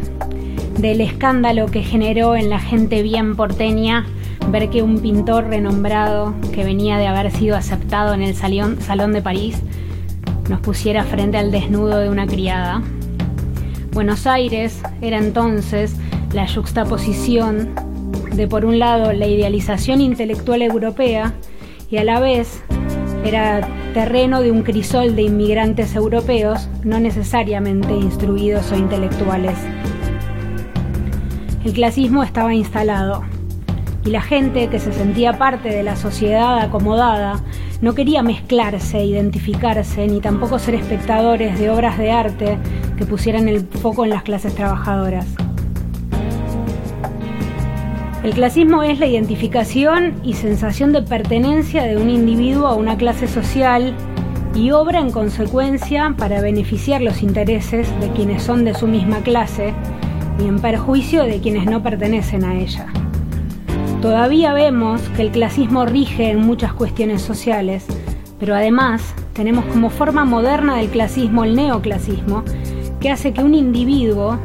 del 0.78 1.02
escándalo 1.02 1.66
que 1.66 1.82
generó 1.82 2.36
en 2.36 2.52
la 2.52 2.60
gente 2.60 3.02
bien 3.02 3.36
porteña 3.36 4.06
ver 4.52 4.70
que 4.70 4.84
un 4.84 5.00
pintor 5.00 5.46
renombrado 5.46 6.36
que 6.54 6.64
venía 6.64 6.98
de 6.98 7.08
haber 7.08 7.32
sido 7.32 7.56
aceptado 7.56 8.14
en 8.14 8.22
el 8.22 8.36
salón, 8.36 8.80
salón 8.80 9.12
de 9.12 9.24
París 9.24 9.60
nos 10.50 10.60
pusiera 10.60 11.04
frente 11.04 11.38
al 11.38 11.52
desnudo 11.52 11.98
de 11.98 12.10
una 12.10 12.28
criada. 12.28 12.84
Buenos 13.92 14.28
Aires 14.28 14.84
era 15.02 15.18
entonces 15.18 15.96
la 16.32 16.48
juxtaposición 16.48 17.74
de 18.36 18.48
por 18.48 18.66
un 18.66 18.78
lado 18.78 19.14
la 19.14 19.26
idealización 19.26 20.00
intelectual 20.00 20.62
europea 20.62 21.34
y 21.90 21.98
a 21.98 22.04
la 22.04 22.20
vez 22.20 22.62
era 23.24 23.68
terreno 23.96 24.42
de 24.42 24.52
un 24.52 24.64
crisol 24.64 25.16
de 25.16 25.22
inmigrantes 25.22 25.96
europeos 25.96 26.68
no 26.84 27.00
necesariamente 27.00 27.94
instruidos 27.94 28.70
o 28.74 28.76
intelectuales. 28.76 29.58
El 31.64 31.72
clasismo 31.72 32.22
estaba 32.22 32.54
instalado 32.54 33.24
y 34.04 34.10
la 34.10 34.20
gente 34.20 34.68
que 34.68 34.82
se 34.82 34.92
sentía 34.92 35.38
parte 35.38 35.70
de 35.70 35.82
la 35.82 35.96
sociedad 35.96 36.60
acomodada 36.60 37.42
no 37.80 37.96
quería 37.96 38.22
mezclarse, 38.22 39.02
identificarse, 39.06 40.08
ni 40.08 40.20
tampoco 40.20 40.60
ser 40.60 40.76
espectadores 40.76 41.58
de 41.58 41.70
obras 41.70 41.98
de 41.98 42.12
arte 42.12 42.58
que 42.98 43.06
pusieran 43.06 43.48
el 43.48 43.62
foco 43.62 44.04
en 44.04 44.10
las 44.10 44.24
clases 44.24 44.56
trabajadoras. 44.56 45.26
El 48.26 48.34
clasismo 48.34 48.82
es 48.82 48.98
la 49.00 49.06
identificación 49.06 50.16
y 50.24 50.34
sensación 50.34 50.92
de 50.92 51.04
pertenencia 51.04 51.84
de 51.84 51.98
un 51.98 52.10
individuo 52.10 52.66
a 52.66 52.74
una 52.74 52.98
clase 52.98 53.28
social 53.28 53.96
y 54.56 54.72
obra 54.72 55.00
en 55.00 55.12
consecuencia 55.12 56.16
para 56.18 56.42
beneficiar 56.42 57.04
los 57.04 57.22
intereses 57.22 57.88
de 58.00 58.10
quienes 58.14 58.42
son 58.42 58.66
de 58.66 58.74
su 58.74 58.88
misma 58.88 59.20
clase 59.20 59.76
y 60.40 60.48
en 60.48 60.58
perjuicio 60.58 61.22
de 61.22 61.40
quienes 61.40 61.68
no 61.68 61.84
pertenecen 61.84 62.44
a 62.46 62.56
ella. 62.56 62.88
Todavía 64.02 64.54
vemos 64.54 65.02
que 65.10 65.22
el 65.22 65.30
clasismo 65.30 65.86
rige 65.86 66.32
en 66.32 66.40
muchas 66.40 66.74
cuestiones 66.74 67.22
sociales, 67.22 67.86
pero 68.40 68.56
además 68.56 69.14
tenemos 69.34 69.66
como 69.66 69.92
forma 69.92 70.26
moderna 70.26 70.78
del 70.78 70.90
clasismo 70.90 71.44
el 71.44 71.56
neoclasismo, 71.56 72.44
que 73.00 73.12
hace 73.12 73.34
que 73.34 73.44
un 73.44 73.54
individuo 73.54 74.40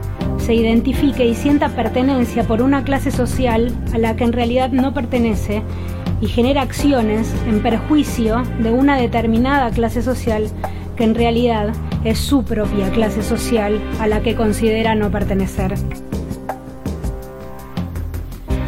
se 0.51 0.57
identifique 0.57 1.25
y 1.25 1.37
sienta 1.37 1.69
pertenencia 1.69 2.43
por 2.43 2.61
una 2.61 2.83
clase 2.83 3.13
social 3.13 3.73
a 3.95 3.99
la 3.99 4.17
que 4.17 4.25
en 4.25 4.33
realidad 4.33 4.71
no 4.71 4.93
pertenece 4.93 5.63
y 6.21 6.27
genera 6.27 6.63
acciones 6.63 7.33
en 7.47 7.63
perjuicio 7.63 8.43
de 8.59 8.73
una 8.73 8.97
determinada 8.97 9.71
clase 9.71 10.03
social 10.03 10.49
que 10.97 11.05
en 11.05 11.15
realidad 11.15 11.73
es 12.03 12.19
su 12.19 12.43
propia 12.43 12.91
clase 12.91 13.23
social 13.23 13.81
a 14.01 14.09
la 14.09 14.23
que 14.23 14.35
considera 14.35 14.97
no 14.97 15.09
pertenecer. 15.13 15.75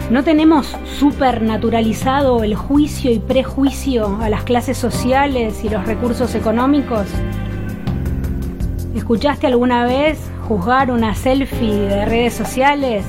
¿No 0.08 0.22
tenemos 0.22 0.76
supernaturalizado 1.00 2.44
el 2.44 2.54
juicio 2.54 3.10
y 3.10 3.18
prejuicio 3.18 4.18
a 4.20 4.28
las 4.28 4.44
clases 4.44 4.78
sociales 4.78 5.64
y 5.64 5.68
los 5.68 5.84
recursos 5.84 6.36
económicos? 6.36 7.08
¿Escuchaste 8.94 9.48
alguna 9.48 9.84
vez 9.84 10.31
juzgar 10.52 10.90
una 10.90 11.14
selfie 11.14 11.88
de 11.88 12.04
redes 12.04 12.34
sociales 12.34 13.06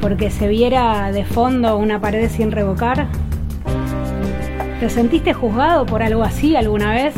porque 0.00 0.32
se 0.32 0.48
viera 0.48 1.12
de 1.12 1.24
fondo 1.24 1.76
una 1.76 2.00
pared 2.00 2.28
sin 2.28 2.50
revocar? 2.50 3.06
¿Te 4.80 4.90
sentiste 4.90 5.32
juzgado 5.32 5.86
por 5.86 6.02
algo 6.02 6.24
así 6.24 6.56
alguna 6.56 6.90
vez? 6.92 7.14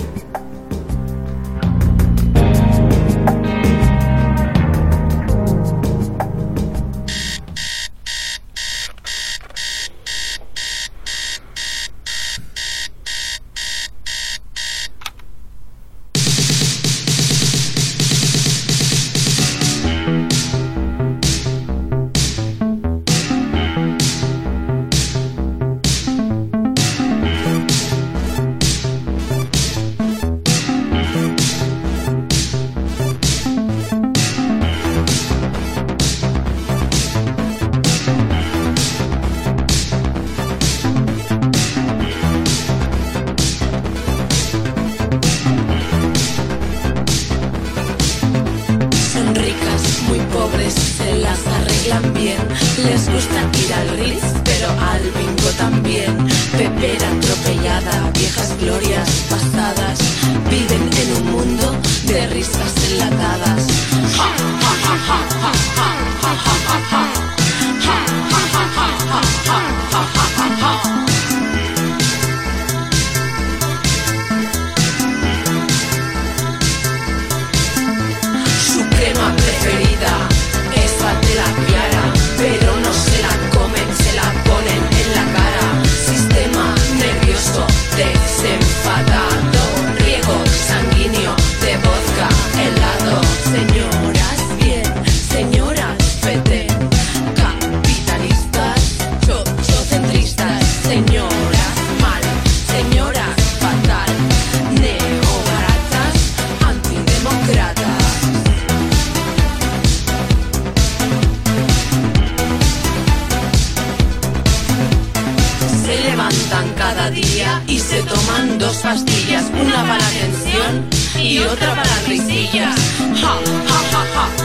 Y 121.35 121.38
otra 121.40 121.75
para 121.75 122.01
ja, 122.07 122.73
ja, 123.14 123.40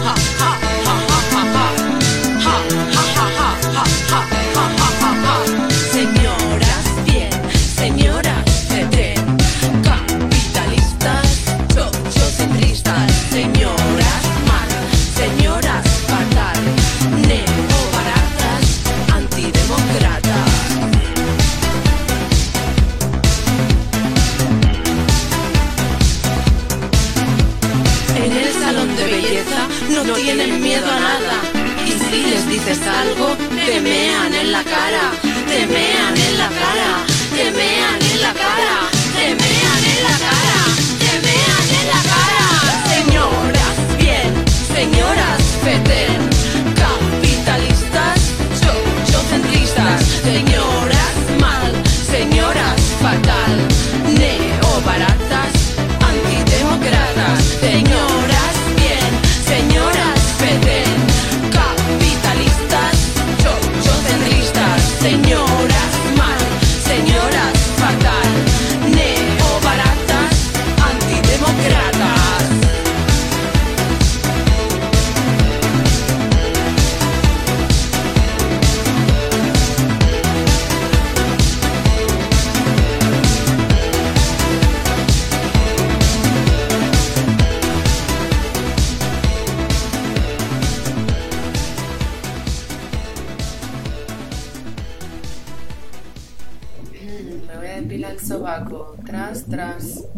ja, 0.04 0.18
Tras, 99.30 99.46
tras. 99.46 100.10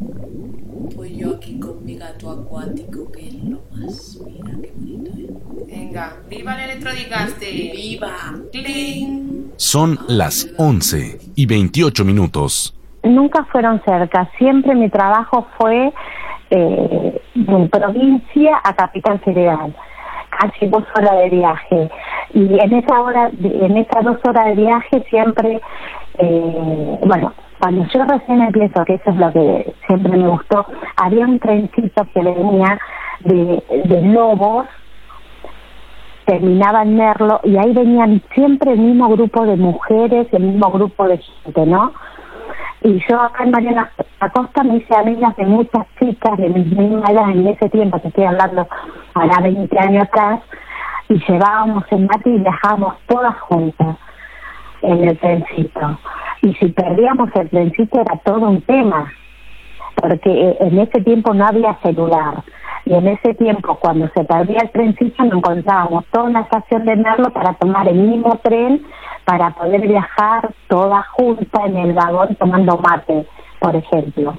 Pues 0.96 1.12
yo 1.18 1.36
aquí 1.36 1.60
con 1.60 1.84
mi 1.84 1.98
gato 1.98 2.32
acuático, 2.32 3.12
que 3.12 3.28
es 3.28 3.44
lo 3.44 3.60
más. 3.72 4.18
Mira 4.26 4.52
qué 4.62 4.72
bonito, 4.74 5.12
¿eh? 5.18 5.66
Venga, 5.68 6.14
¡viva 6.30 6.54
el 6.56 6.70
electrodicaste! 6.70 7.46
¡Viva! 7.76 8.16
¡Cling! 8.54 9.52
Son 9.58 10.00
las 10.08 10.50
11 10.58 11.20
y 11.36 11.46
28 11.46 12.06
minutos. 12.06 12.74
nunca 13.04 13.44
fueron 13.52 13.82
cerca. 13.84 14.32
Siempre 14.38 14.76
mi 14.76 14.90
trabajo 14.90 15.46
fue 15.58 15.92
eh, 16.50 17.22
de 17.36 17.70
provincia 17.70 18.62
a 18.64 18.74
Capital 18.74 19.20
Federal, 19.26 19.76
casi 20.40 20.68
dos 20.68 20.84
horas 20.96 21.18
de 21.18 21.30
viaje. 21.32 21.92
Y 22.34 22.60
en 22.60 22.74
esa 22.76 23.02
hora, 23.02 23.30
en 23.44 23.76
esas 23.76 24.06
dos 24.06 24.20
horas 24.26 24.46
de 24.46 24.56
viaje 24.56 25.06
siempre, 25.10 25.60
eh, 26.18 27.00
bueno, 27.06 27.34
cuando 27.62 27.86
yo 27.94 28.04
recién 28.06 28.42
empiezo, 28.42 28.84
que 28.86 28.96
eso 28.96 29.12
es 29.12 29.16
lo 29.18 29.32
que 29.32 29.76
siempre 29.86 30.18
me 30.18 30.28
gustó, 30.28 30.66
había 30.96 31.26
un 31.28 31.38
trencito 31.38 32.08
que 32.12 32.22
venía 32.22 32.80
de, 33.20 33.64
de 33.86 34.02
lobos 34.02 34.66
terminaba 36.26 36.82
en 36.82 36.96
Merlo 36.96 37.40
y 37.44 37.58
ahí 37.58 37.74
venían 37.74 38.22
siempre 38.34 38.72
el 38.74 38.80
mismo 38.80 39.10
grupo 39.10 39.46
de 39.46 39.58
mujeres, 39.58 40.28
el 40.32 40.44
mismo 40.44 40.72
grupo 40.72 41.08
de 41.08 41.18
gente, 41.18 41.66
¿no? 41.66 41.94
Y 42.84 43.00
yo 43.08 43.22
acá 43.22 43.44
en 43.44 43.52
Mariana 43.52 43.92
Acosta 44.20 44.64
me 44.64 44.78
hice 44.78 44.96
amigas 44.96 45.36
de 45.36 45.46
muchas 45.46 45.86
chicas 46.00 46.38
de 46.38 46.50
mi 46.50 46.64
misma 46.64 47.12
edad 47.12 47.30
en 47.30 47.48
ese 47.48 47.70
tiempo, 47.70 48.00
te 48.00 48.08
estoy 48.08 48.24
hablando 48.24 48.68
ahora 49.14 49.42
20 49.42 49.80
años 49.80 50.04
atrás, 50.04 50.40
y 51.10 51.16
llevábamos 51.28 51.84
el 51.92 52.08
mate 52.08 52.30
y 52.30 52.40
viajábamos 52.40 52.96
todas 53.08 53.40
juntas 53.42 53.98
en 54.82 55.08
el 55.08 55.18
trencito. 55.18 56.00
Y 56.42 56.54
si 56.56 56.68
perdíamos 56.70 57.30
el 57.36 57.50
trencito 57.50 58.02
era 58.02 58.18
todo 58.24 58.50
un 58.50 58.62
tema, 58.62 59.12
porque 59.96 60.30
eh, 60.30 60.58
en 60.60 60.80
ese 60.80 61.02
tiempo 61.02 61.34
no 61.34 61.46
había 61.46 61.76
celular. 61.82 62.44
Y 62.86 62.96
en 62.96 63.08
ese 63.08 63.36
tiempo, 63.36 63.76
cuando 63.76 64.10
se 64.16 64.24
perdía 64.24 64.60
el 64.62 64.72
trencito, 64.72 65.24
nos 65.24 65.36
encontrábamos 65.36 66.06
toda 66.12 66.26
una 66.26 66.42
estación 66.42 66.86
de 66.86 66.96
Merlo 66.96 67.32
para 67.32 67.54
tomar 67.54 67.88
el 67.88 67.96
mismo 67.96 68.40
tren 68.44 68.84
para 69.26 69.52
poder 69.52 69.88
viajar 69.88 70.52
todas 70.68 71.08
juntas 71.10 71.62
en 71.66 71.78
el 71.78 71.94
vagón 71.94 72.36
tomando 72.36 72.78
mate, 72.78 73.28
por 73.60 73.76
ejemplo. 73.76 74.36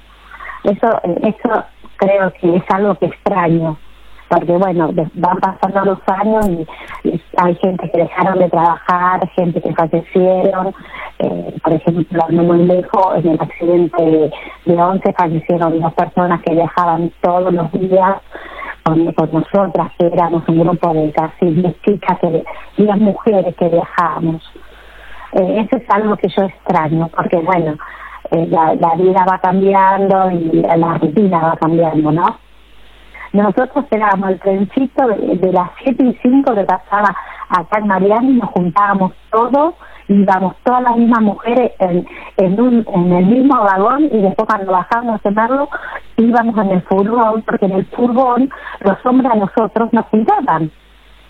Eso, 0.64 1.00
eh, 1.04 1.34
eso 1.38 1.64
creo 1.96 2.32
que 2.34 2.56
es 2.56 2.64
algo 2.68 2.96
que 2.96 3.06
extraño, 3.06 3.76
porque 4.32 4.52
bueno, 4.52 4.90
van 5.14 5.36
pasando 5.40 5.84
los 5.84 5.98
años 6.06 6.48
y, 6.48 7.20
hay 7.36 7.54
gente 7.56 7.90
que 7.90 7.98
dejaron 7.98 8.38
de 8.38 8.48
trabajar, 8.48 9.28
gente 9.30 9.60
que 9.60 9.74
fallecieron, 9.74 10.74
eh, 11.18 11.54
por 11.62 11.72
ejemplo, 11.74 12.24
no 12.30 12.42
muy 12.42 12.64
lejos, 12.64 13.16
en 13.16 13.28
el 13.28 13.40
accidente 13.40 14.02
de, 14.02 14.32
de 14.64 14.82
11 14.82 15.12
fallecieron 15.12 15.80
dos 15.80 15.92
personas 15.94 16.40
que 16.42 16.54
viajaban 16.54 17.12
todos 17.20 17.52
los 17.52 17.70
días 17.72 18.16
con, 18.84 19.12
con 19.12 19.32
nosotras, 19.32 19.92
que 19.98 20.06
éramos 20.06 20.42
un 20.48 20.60
grupo 20.60 20.94
de 20.94 21.12
casi 21.12 21.46
10 21.46 21.82
chicas, 21.82 22.18
que, 22.20 22.44
10 22.78 22.96
mujeres 22.98 23.54
que 23.56 23.68
viajábamos. 23.68 24.42
Eh, 25.32 25.66
eso 25.66 25.76
es 25.76 25.90
algo 25.90 26.16
que 26.16 26.28
yo 26.28 26.44
extraño, 26.44 27.08
porque 27.14 27.36
bueno, 27.36 27.76
eh, 28.30 28.46
la, 28.48 28.74
la 28.76 28.94
vida 28.94 29.26
va 29.30 29.38
cambiando 29.38 30.30
y 30.30 30.62
la 30.62 30.96
rutina 30.98 31.38
va 31.38 31.56
cambiando, 31.56 32.12
¿no? 32.12 32.51
Nosotros 33.32 33.86
éramos 33.90 34.30
el 34.30 34.40
trencito 34.40 35.06
de, 35.08 35.36
de 35.36 35.52
las 35.52 35.70
7 35.82 36.04
y 36.04 36.18
5 36.22 36.54
que 36.54 36.64
pasaba 36.64 37.16
acá 37.48 37.78
en 37.78 37.86
Mariana 37.86 38.28
y 38.28 38.34
nos 38.34 38.50
juntábamos 38.50 39.12
todos, 39.30 39.74
íbamos 40.08 40.54
todas 40.64 40.82
las 40.82 40.96
mismas 40.96 41.22
mujeres 41.22 41.72
en, 41.78 42.06
en, 42.36 42.60
un, 42.60 42.86
en 42.92 43.12
el 43.12 43.26
mismo 43.26 43.54
vagón 43.62 44.04
y 44.04 44.20
después 44.20 44.46
cuando 44.46 44.72
bajábamos 44.72 45.22
de 45.22 45.30
Merlo 45.30 45.68
íbamos 46.16 46.58
en 46.58 46.70
el 46.72 46.82
furgón, 46.82 47.42
porque 47.42 47.66
en 47.66 47.72
el 47.72 47.86
furgón 47.86 48.50
los 48.80 48.96
hombres 49.06 49.32
a 49.32 49.36
nosotros 49.36 49.92
nos 49.92 50.04
juntaban, 50.06 50.70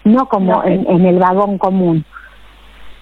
no 0.05 0.27
como 0.29 0.65
en, 0.65 0.85
en 0.89 1.07
el 1.07 1.19
vagón 1.19 1.59
común. 1.59 2.05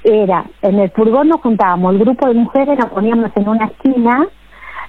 Era, 0.04 0.44
en 0.62 0.78
el 0.78 0.90
furgón 0.90 1.28
nos 1.28 1.40
juntábamos, 1.40 1.94
el 1.94 2.00
grupo 2.00 2.26
de 2.28 2.34
mujeres 2.34 2.78
nos 2.78 2.90
poníamos 2.90 3.30
en 3.34 3.48
una 3.48 3.66
esquina 3.66 4.26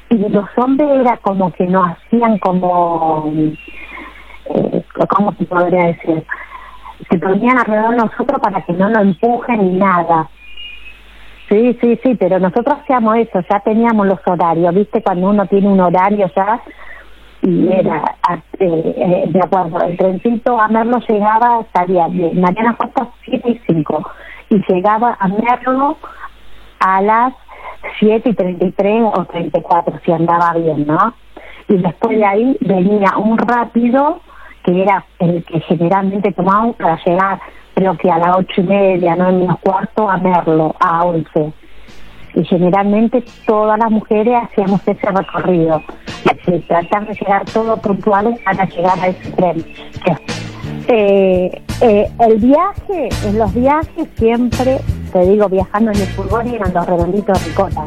y 0.10 0.18
los 0.30 0.46
hombres 0.58 0.90
era 1.00 1.18
como 1.18 1.52
que 1.54 1.66
nos 1.66 1.92
hacían 1.92 2.38
como, 2.40 3.32
eh, 4.56 4.86
¿cómo 5.10 5.34
se 5.34 5.46
podría 5.46 5.88
decir? 5.88 6.26
Se 7.10 7.18
ponían 7.20 7.58
alrededor 7.60 7.92
de 7.92 7.98
nosotros 7.98 8.40
para 8.42 8.62
que 8.64 8.74
no 8.74 8.90
nos 8.90 9.02
empujen 9.04 9.60
ni 9.74 9.80
nada. 9.80 10.30
Sí, 11.50 11.78
sí, 11.82 12.00
sí, 12.04 12.16
pero 12.16 12.40
nosotros 12.40 12.80
hacíamos 12.82 13.18
eso, 13.18 13.42
ya 13.50 13.60
teníamos 13.60 14.08
los 14.08 14.20
horarios, 14.26 14.74
¿viste? 14.74 15.02
Cuando 15.04 15.30
uno 15.30 15.46
tiene 15.48 15.68
un 15.68 15.80
horario 15.82 16.32
ya, 16.36 16.62
y 17.42 17.68
era, 17.72 18.04
a- 18.28 18.36
eh, 18.60 18.94
eh, 18.98 19.26
de 19.28 19.40
acuerdo, 19.40 19.82
el 19.82 19.98
trencito 19.98 20.60
a 20.62 20.68
Merlo 20.70 21.00
llegaba, 21.10 21.66
salía 21.74 22.08
de 22.08 22.32
Mariana 22.34 22.78
Costa 22.78 23.10
7 23.26 23.50
y 23.50 23.62
5, 23.68 24.12
y 24.50 24.62
llegaba 24.72 25.18
a 25.20 25.28
Merlo 25.28 25.98
a 26.80 27.02
las 27.02 27.34
7 28.00 28.30
y 28.30 28.34
33 28.34 29.04
o 29.14 29.26
34, 29.26 30.00
si 30.06 30.12
andaba 30.14 30.54
bien, 30.54 30.86
¿no? 30.88 31.14
Y 31.68 31.78
después 31.78 32.18
de 32.18 32.26
ahí 32.26 32.58
venía 32.62 33.18
un 33.18 33.38
rápido, 33.38 34.22
que 34.64 34.82
era 34.82 35.06
el 35.20 35.44
que 35.44 35.60
generalmente 35.62 36.32
tomábamos 36.32 36.76
para 36.76 37.04
llegar, 37.04 37.40
creo 37.74 37.98
que 37.98 38.12
a 38.12 38.18
las 38.18 38.38
ocho 38.38 38.62
y 38.62 38.64
media, 38.64 39.16
no 39.16 39.32
menos 39.32 39.60
cuarto, 39.60 40.10
a 40.10 40.18
Merlo, 40.18 40.76
a 40.80 41.06
11 41.06 41.54
y 42.34 42.46
generalmente 42.46 43.24
todas 43.46 43.78
las 43.78 43.92
mujeres 43.92 44.36
hacíamos 44.44 44.82
ese 44.88 45.12
recorrido, 45.12 45.82
de 46.46 46.60
tratar 46.60 47.08
de 47.08 47.14
llegar 47.14 47.46
todos 47.46 47.80
puntuales 47.80 48.40
para 48.42 48.66
llegar 48.66 49.00
a 49.00 49.08
ese 49.08 49.32
tren. 49.32 49.66
Eh, 50.88 51.62
eh, 51.82 52.12
el 52.20 52.38
viaje, 52.38 53.10
en 53.26 53.38
los 53.38 53.54
viajes 53.54 54.08
siempre, 54.18 54.80
te 55.12 55.26
digo, 55.26 55.50
viajando 55.50 55.92
en 55.92 55.98
el 55.98 56.08
furgón 56.08 56.48
eran 56.48 56.74
los 56.74 56.86
redonditos 56.86 57.40
de 57.40 57.50
ricota, 57.50 57.86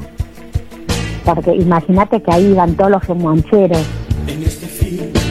porque 1.25 1.55
imagínate 1.55 2.23
que 2.23 2.33
ahí 2.33 2.47
iban 2.47 2.77
todos 2.77 2.91
los 2.91 3.05
fil 3.05 5.24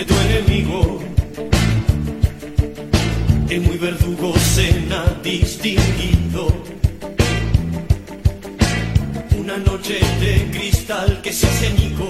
de 0.00 0.06
tu 0.06 0.14
enemigo, 0.14 0.98
el 3.50 3.60
muy 3.60 3.76
verdugo 3.76 4.32
cena 4.38 5.04
distinguido. 5.22 6.48
Una 9.38 9.58
noche 9.58 9.98
de 10.20 10.50
cristal 10.52 11.20
que 11.22 11.32
se 11.32 11.46
hace 11.46 11.66
añicos. 11.66 12.09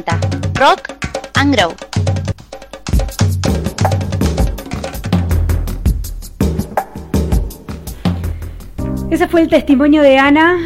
880 0.00 0.60
Rock 0.60 0.94
and 1.34 1.54
Grow. 1.54 1.74
Ese 9.10 9.28
fue 9.28 9.42
el 9.42 9.48
testimonio 9.48 10.02
de 10.02 10.18
Ana. 10.18 10.56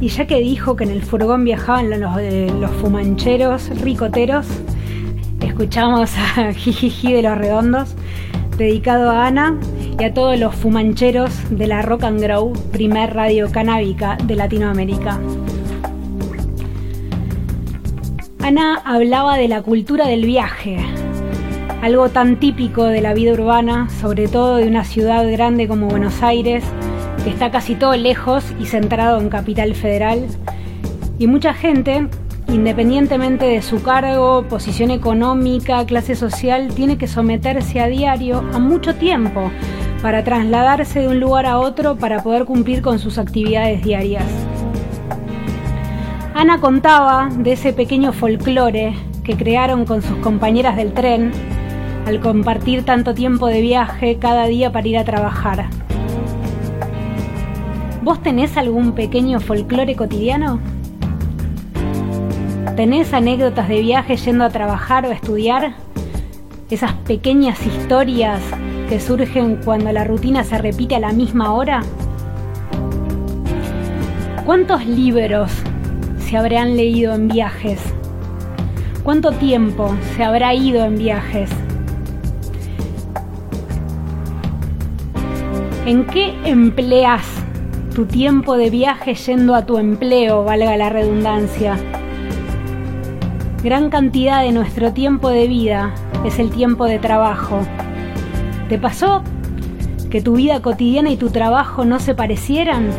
Y 0.00 0.08
ya 0.08 0.26
que 0.26 0.38
dijo 0.38 0.76
que 0.76 0.84
en 0.84 0.90
el 0.90 1.02
furgón 1.02 1.44
viajaban 1.44 1.90
los, 1.90 2.18
eh, 2.20 2.52
los 2.60 2.70
fumancheros 2.70 3.68
ricoteros, 3.80 4.46
escuchamos 5.40 6.12
a 6.16 6.52
Jijiji 6.54 7.12
de 7.12 7.22
los 7.22 7.36
Redondos, 7.36 7.96
dedicado 8.56 9.10
a 9.10 9.26
Ana 9.26 9.58
y 9.98 10.04
a 10.04 10.14
todos 10.14 10.38
los 10.38 10.54
fumancheros 10.54 11.32
de 11.50 11.66
la 11.66 11.82
Rock 11.82 12.04
and 12.04 12.20
Grow, 12.20 12.52
primer 12.70 13.12
radio 13.14 13.50
canábica 13.50 14.16
de 14.22 14.36
Latinoamérica. 14.36 15.18
Ana 18.48 18.80
hablaba 18.82 19.36
de 19.36 19.46
la 19.46 19.60
cultura 19.60 20.06
del 20.06 20.24
viaje, 20.24 20.78
algo 21.82 22.08
tan 22.08 22.40
típico 22.40 22.84
de 22.84 23.02
la 23.02 23.12
vida 23.12 23.34
urbana, 23.34 23.90
sobre 24.00 24.26
todo 24.26 24.56
de 24.56 24.66
una 24.66 24.84
ciudad 24.84 25.30
grande 25.30 25.68
como 25.68 25.88
Buenos 25.88 26.22
Aires, 26.22 26.64
que 27.22 27.28
está 27.28 27.50
casi 27.50 27.74
todo 27.74 27.94
lejos 27.94 28.54
y 28.58 28.64
centrado 28.64 29.20
en 29.20 29.28
Capital 29.28 29.74
Federal. 29.74 30.26
Y 31.18 31.26
mucha 31.26 31.52
gente, 31.52 32.08
independientemente 32.48 33.44
de 33.44 33.60
su 33.60 33.82
cargo, 33.82 34.46
posición 34.48 34.92
económica, 34.92 35.84
clase 35.84 36.14
social, 36.14 36.68
tiene 36.68 36.96
que 36.96 37.06
someterse 37.06 37.80
a 37.80 37.88
diario 37.88 38.38
a 38.54 38.58
mucho 38.58 38.94
tiempo 38.94 39.50
para 40.00 40.24
trasladarse 40.24 41.00
de 41.00 41.08
un 41.08 41.20
lugar 41.20 41.44
a 41.44 41.58
otro 41.58 41.98
para 41.98 42.22
poder 42.22 42.46
cumplir 42.46 42.80
con 42.80 42.98
sus 42.98 43.18
actividades 43.18 43.84
diarias. 43.84 44.47
Ana 46.38 46.60
contaba 46.60 47.30
de 47.36 47.54
ese 47.54 47.72
pequeño 47.72 48.12
folclore 48.12 48.94
que 49.24 49.36
crearon 49.36 49.84
con 49.84 50.02
sus 50.02 50.18
compañeras 50.18 50.76
del 50.76 50.92
tren 50.92 51.32
al 52.06 52.20
compartir 52.20 52.84
tanto 52.84 53.12
tiempo 53.12 53.48
de 53.48 53.60
viaje 53.60 54.18
cada 54.20 54.46
día 54.46 54.70
para 54.70 54.86
ir 54.86 54.98
a 54.98 55.04
trabajar. 55.04 55.68
¿Vos 58.04 58.22
tenés 58.22 58.56
algún 58.56 58.92
pequeño 58.92 59.40
folclore 59.40 59.96
cotidiano? 59.96 60.60
¿Tenés 62.76 63.12
anécdotas 63.12 63.68
de 63.68 63.80
viaje 63.80 64.16
yendo 64.16 64.44
a 64.44 64.50
trabajar 64.50 65.06
o 65.06 65.08
a 65.08 65.14
estudiar? 65.14 65.72
Esas 66.70 66.92
pequeñas 66.92 67.66
historias 67.66 68.40
que 68.88 69.00
surgen 69.00 69.56
cuando 69.64 69.90
la 69.90 70.04
rutina 70.04 70.44
se 70.44 70.56
repite 70.56 70.94
a 70.94 71.00
la 71.00 71.10
misma 71.10 71.52
hora. 71.52 71.82
¿Cuántos 74.46 74.86
libros 74.86 75.50
se 76.28 76.36
habrán 76.36 76.76
leído 76.76 77.14
en 77.14 77.28
viajes? 77.28 77.80
¿Cuánto 79.02 79.32
tiempo 79.32 79.94
se 80.14 80.24
habrá 80.24 80.52
ido 80.52 80.84
en 80.84 80.98
viajes? 80.98 81.48
¿En 85.86 86.04
qué 86.04 86.34
empleas 86.44 87.24
tu 87.94 88.04
tiempo 88.04 88.58
de 88.58 88.68
viaje 88.68 89.14
yendo 89.14 89.54
a 89.54 89.64
tu 89.64 89.78
empleo, 89.78 90.44
valga 90.44 90.76
la 90.76 90.90
redundancia? 90.90 91.78
Gran 93.64 93.88
cantidad 93.88 94.42
de 94.42 94.52
nuestro 94.52 94.92
tiempo 94.92 95.30
de 95.30 95.48
vida 95.48 95.94
es 96.26 96.38
el 96.38 96.50
tiempo 96.50 96.84
de 96.84 96.98
trabajo. 96.98 97.60
¿Te 98.68 98.78
pasó 98.78 99.22
que 100.10 100.20
tu 100.20 100.34
vida 100.34 100.60
cotidiana 100.60 101.08
y 101.08 101.16
tu 101.16 101.30
trabajo 101.30 101.86
no 101.86 101.98
se 102.00 102.14
parecieran? 102.14 102.90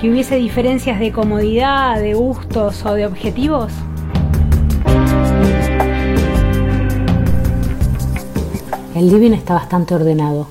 ¿Que 0.00 0.08
hubiese 0.08 0.36
diferencias 0.36 1.00
de 1.00 1.10
comodidad, 1.10 1.98
de 1.98 2.14
gustos 2.14 2.86
o 2.86 2.94
de 2.94 3.04
objetivos? 3.04 3.72
El 8.94 9.10
living 9.10 9.32
está 9.32 9.54
bastante 9.54 9.96
ordenado. 9.96 10.46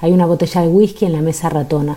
Hay 0.00 0.12
una 0.12 0.26
botella 0.26 0.60
de 0.60 0.68
whisky 0.68 1.06
en 1.06 1.14
la 1.14 1.20
mesa 1.20 1.48
ratona. 1.48 1.96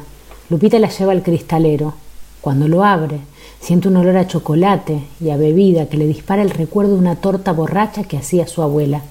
Lupita 0.49 0.79
la 0.79 0.89
lleva 0.89 1.11
al 1.11 1.21
cristalero. 1.21 1.93
Cuando 2.41 2.67
lo 2.67 2.83
abre, 2.83 3.19
siente 3.59 3.87
un 3.87 3.97
olor 3.97 4.17
a 4.17 4.25
chocolate 4.25 5.03
y 5.21 5.29
a 5.29 5.37
bebida 5.37 5.87
que 5.87 5.97
le 5.97 6.07
dispara 6.07 6.41
el 6.41 6.49
recuerdo 6.49 6.93
de 6.93 6.99
una 6.99 7.17
torta 7.17 7.51
borracha 7.51 8.05
que 8.05 8.17
hacía 8.17 8.47
su 8.47 8.63
abuela. 8.63 9.03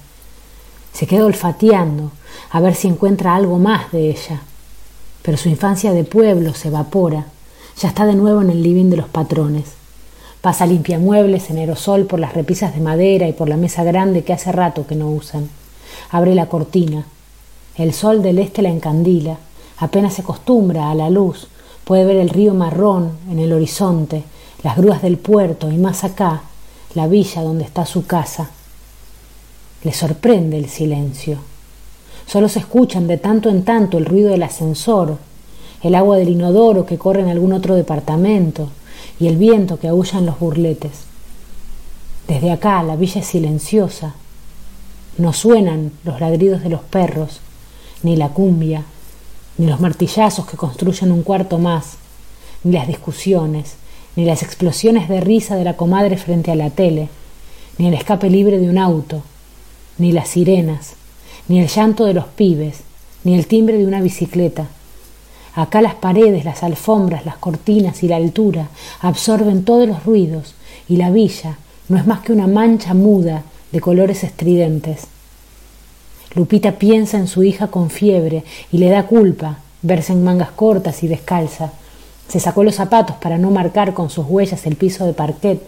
Se 0.93 1.07
queda 1.07 1.27
olfateando 1.27 2.11
a 2.51 2.61
ver 2.61 2.75
si 2.75 2.89
encuentra 2.89 3.37
algo 3.37 3.61
más 3.61 3.93
de 3.93 4.11
ella. 4.11 4.41
Pero 5.23 5.37
su 5.37 5.49
infancia 5.49 5.93
de 5.93 6.03
pueblo 6.03 6.55
se 6.55 6.69
evapora. 6.69 7.27
Ya 7.81 7.89
está 7.89 8.07
de 8.07 8.15
nuevo 8.15 8.41
en 8.41 8.51
el 8.51 8.63
living 8.63 8.91
de 8.91 8.97
los 8.97 9.09
patrones. 9.09 9.65
Pasa 10.41 10.67
limpia 10.67 10.99
muebles 10.99 11.51
en 11.51 11.59
aerosol 11.59 12.07
por 12.07 12.21
las 12.21 12.35
repisas 12.35 12.75
de 12.75 12.81
madera 12.81 13.27
y 13.27 13.33
por 13.33 13.49
la 13.49 13.57
mesa 13.57 13.83
grande 13.83 14.23
que 14.23 14.33
hace 14.33 14.53
rato 14.53 14.87
que 14.87 14.95
no 14.95 15.11
usan. 15.11 15.49
Abre 16.11 16.35
la 16.35 16.47
cortina. 16.47 17.07
El 17.77 17.93
sol 17.93 18.23
del 18.23 18.39
este 18.39 18.63
la 18.63 18.69
encandila. 18.69 19.39
Apenas 19.79 20.15
se 20.15 20.23
acostumbra 20.23 20.91
a 20.91 20.95
la 20.95 21.11
luz. 21.11 21.49
Puede 21.85 22.05
ver 22.05 22.17
el 22.17 22.29
río 22.29 22.55
marrón 22.55 23.13
en 23.31 23.41
el 23.41 23.53
horizonte, 23.53 24.23
las 24.63 24.77
grúas 24.77 25.03
del 25.03 25.19
puerto 25.19 25.71
y 25.71 25.77
más 25.77 26.05
acá, 26.05 26.43
la 26.95 27.09
villa 27.09 27.43
donde 27.43 27.65
está 27.65 27.85
su 27.85 28.07
casa. 28.07 28.51
Le 29.83 29.93
sorprende 29.93 30.57
el 30.57 30.69
silencio. 30.69 31.39
Solo 32.27 32.49
se 32.49 32.61
escuchan 32.61 33.07
de 33.07 33.19
tanto 33.19 33.51
en 33.51 33.65
tanto 33.65 33.99
el 33.99 34.07
ruido 34.07 34.31
del 34.31 34.45
ascensor, 34.45 35.19
el 35.85 35.95
agua 35.95 36.17
del 36.17 36.31
inodoro 36.31 36.87
que 36.87 36.97
corre 36.97 37.21
en 37.21 37.29
algún 37.29 37.53
otro 37.53 37.75
departamento 37.75 38.71
y 39.21 39.27
el 39.27 39.37
viento 39.37 39.79
que 39.79 39.87
aúlla 39.87 40.19
en 40.19 40.27
los 40.27 40.41
burletes. 40.41 40.93
Desde 42.27 42.51
acá 42.51 42.83
la 42.83 42.97
villa 42.97 43.21
es 43.21 43.27
silenciosa. 43.27 44.15
No 45.19 45.35
suenan 45.35 45.93
los 46.03 46.21
ladridos 46.21 46.63
de 46.63 46.71
los 46.71 46.81
perros, 46.81 47.41
ni 48.03 48.17
la 48.17 48.31
cumbia, 48.31 48.85
ni 49.59 49.67
los 49.67 49.79
martillazos 49.79 50.47
que 50.47 50.57
construyen 50.57 51.13
un 51.13 51.23
cuarto 51.23 51.59
más, 51.59 51.99
ni 52.65 52.73
las 52.73 52.89
discusiones, 52.89 53.75
ni 54.17 54.25
las 54.25 54.43
explosiones 54.43 55.11
de 55.11 55.21
risa 55.21 55.55
de 55.55 55.65
la 55.65 55.77
comadre 55.77 56.17
frente 56.17 56.51
a 56.51 56.57
la 56.57 56.71
tele, 56.71 57.11
ni 57.77 57.89
el 57.89 57.95
escape 57.95 58.31
libre 58.31 58.59
de 58.59 58.71
un 58.71 58.79
auto, 58.79 59.23
ni 59.99 60.13
las 60.13 60.29
sirenas, 60.29 60.95
ni 61.47 61.61
el 61.61 61.69
llanto 61.69 62.07
de 62.07 62.15
los 62.15 62.25
pibes, 62.25 62.81
ni 63.23 63.35
el 63.35 63.47
timbre 63.47 63.77
de 63.77 63.87
una 63.87 64.01
bicicleta. 64.01 64.67
Acá 65.55 65.81
las 65.81 65.95
paredes, 65.95 66.45
las 66.45 66.63
alfombras, 66.63 67.25
las 67.25 67.37
cortinas 67.37 68.03
y 68.03 68.09
la 68.09 68.17
altura 68.17 68.69
absorben 69.01 69.65
todos 69.65 69.89
los 69.89 70.05
ruidos 70.05 70.55
y 70.89 70.97
la 70.97 71.11
villa 71.11 71.59
no 71.89 71.97
es 71.97 72.07
más 72.07 72.21
que 72.21 72.33
una 72.33 72.47
mancha 72.47 72.95
muda 72.95 73.43
de 73.71 73.81
colores 73.81 74.25
estridentes. 74.25 75.07
Lupita 76.35 76.73
piensa 76.73 77.19
en 77.19 77.29
su 77.29 77.45
hija 77.45 77.69
con 77.69 77.91
fiebre 77.91 78.45
y 78.73 78.79
le 78.79 78.89
da 78.89 79.07
culpa 79.07 79.59
verse 79.83 80.13
en 80.13 80.25
mangas 80.25 80.51
cortas 80.51 81.03
y 81.03 81.09
descalza. 81.09 81.73
Se 82.29 82.41
sacó 82.41 82.65
los 82.65 82.75
zapatos 82.75 83.17
para 83.17 83.39
no 83.39 83.51
marcar 83.51 83.95
con 83.95 84.11
sus 84.11 84.27
huellas 84.27 84.67
el 84.67 84.77
piso 84.77 85.07
de 85.07 85.13
parquet 85.13 85.63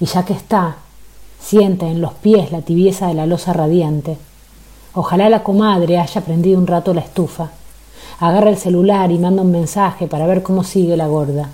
y 0.00 0.06
ya 0.06 0.24
que 0.24 0.32
está, 0.32 0.78
Siente 1.40 1.86
en 1.86 2.00
los 2.00 2.14
pies 2.14 2.52
la 2.52 2.62
tibieza 2.62 3.06
de 3.06 3.14
la 3.14 3.26
losa 3.26 3.52
radiante. 3.52 4.18
Ojalá 4.92 5.30
la 5.30 5.42
comadre 5.42 5.98
haya 5.98 6.20
prendido 6.20 6.58
un 6.58 6.66
rato 6.66 6.92
la 6.92 7.00
estufa. 7.00 7.50
Agarra 8.20 8.50
el 8.50 8.56
celular 8.56 9.12
y 9.12 9.18
manda 9.18 9.42
un 9.42 9.52
mensaje 9.52 10.08
para 10.08 10.26
ver 10.26 10.42
cómo 10.42 10.64
sigue 10.64 10.96
la 10.96 11.06
gorda. 11.06 11.50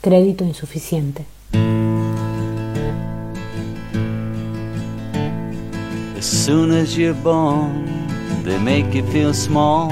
Crédito 0.00 0.44
insuficiente. 0.44 1.26
As 6.16 6.24
soon 6.24 6.70
as 6.70 6.96
you're 6.96 7.12
born, 7.24 7.86
they 8.44 8.56
make 8.58 8.96
you 8.96 9.04
feel 9.10 9.34
small. 9.34 9.90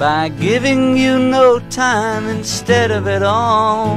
By 0.00 0.30
giving 0.40 0.96
you 0.96 1.20
no 1.20 1.60
time 1.70 2.28
instead 2.28 2.90
of 2.90 3.06
it 3.06 3.22
all. 3.22 3.96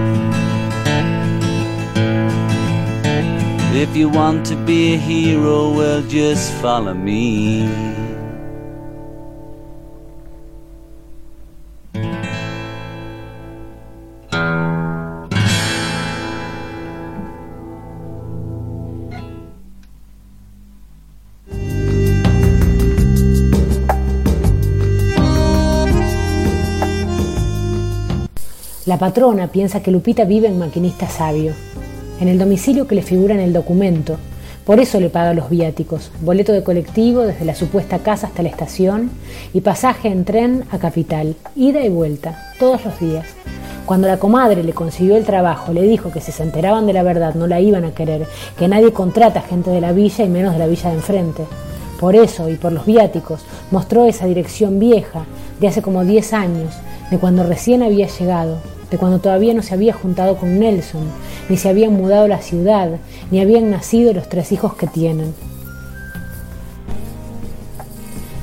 If 3.73 3.95
you 3.95 4.09
want 4.09 4.45
to 4.47 4.57
be 4.57 4.95
a 4.95 4.97
hero, 4.97 5.71
well, 5.71 6.01
just 6.03 6.51
follow 6.61 6.93
me. 6.93 7.69
La 28.85 28.97
patrona 28.97 29.47
piensa 29.47 29.81
que 29.81 29.91
Lupita 29.91 30.25
vive 30.25 30.47
en 30.47 30.59
Maquinista 30.59 31.07
Sabio, 31.07 31.53
en 32.21 32.27
el 32.27 32.37
domicilio 32.37 32.87
que 32.87 32.93
le 32.93 33.01
figura 33.01 33.33
en 33.33 33.39
el 33.39 33.51
documento. 33.51 34.17
Por 34.63 34.79
eso 34.79 34.99
le 34.99 35.09
paga 35.09 35.33
los 35.33 35.49
viáticos, 35.49 36.11
boleto 36.21 36.53
de 36.53 36.63
colectivo 36.63 37.21
desde 37.21 37.45
la 37.45 37.55
supuesta 37.55 37.97
casa 37.97 38.27
hasta 38.27 38.43
la 38.43 38.49
estación 38.49 39.09
y 39.53 39.61
pasaje 39.61 40.07
en 40.09 40.23
tren 40.23 40.63
a 40.69 40.77
Capital, 40.77 41.35
ida 41.55 41.83
y 41.83 41.89
vuelta, 41.89 42.53
todos 42.59 42.85
los 42.85 42.99
días. 42.99 43.25
Cuando 43.87 44.07
la 44.07 44.17
comadre 44.17 44.63
le 44.63 44.71
consiguió 44.71 45.17
el 45.17 45.25
trabajo, 45.25 45.73
le 45.73 45.81
dijo 45.81 46.11
que 46.11 46.21
si 46.21 46.31
se 46.31 46.43
enteraban 46.43 46.85
de 46.85 46.93
la 46.93 47.01
verdad 47.01 47.33
no 47.33 47.47
la 47.47 47.59
iban 47.59 47.85
a 47.85 47.91
querer, 47.91 48.27
que 48.55 48.67
nadie 48.67 48.93
contrata 48.93 49.41
gente 49.41 49.71
de 49.71 49.81
la 49.81 49.91
villa 49.91 50.23
y 50.23 50.29
menos 50.29 50.53
de 50.53 50.59
la 50.59 50.67
villa 50.67 50.91
de 50.91 50.97
enfrente. 50.97 51.43
Por 51.99 52.15
eso 52.15 52.49
y 52.49 52.55
por 52.55 52.71
los 52.71 52.85
viáticos 52.85 53.41
mostró 53.71 54.05
esa 54.05 54.27
dirección 54.27 54.79
vieja 54.79 55.25
de 55.59 55.67
hace 55.67 55.81
como 55.81 56.05
10 56.05 56.33
años, 56.33 56.73
de 57.09 57.17
cuando 57.17 57.43
recién 57.43 57.81
había 57.81 58.07
llegado, 58.07 58.59
de 58.91 58.97
cuando 58.97 59.19
todavía 59.19 59.53
no 59.53 59.63
se 59.63 59.73
había 59.73 59.93
juntado 59.93 60.35
con 60.35 60.59
Nelson, 60.59 61.03
ni 61.49 61.55
se 61.55 61.69
habían 61.69 61.93
mudado 61.93 62.25
a 62.25 62.27
la 62.27 62.41
ciudad, 62.41 62.89
ni 63.31 63.39
habían 63.39 63.71
nacido 63.71 64.13
los 64.13 64.27
tres 64.27 64.51
hijos 64.51 64.75
que 64.75 64.85
tienen. 64.85 65.33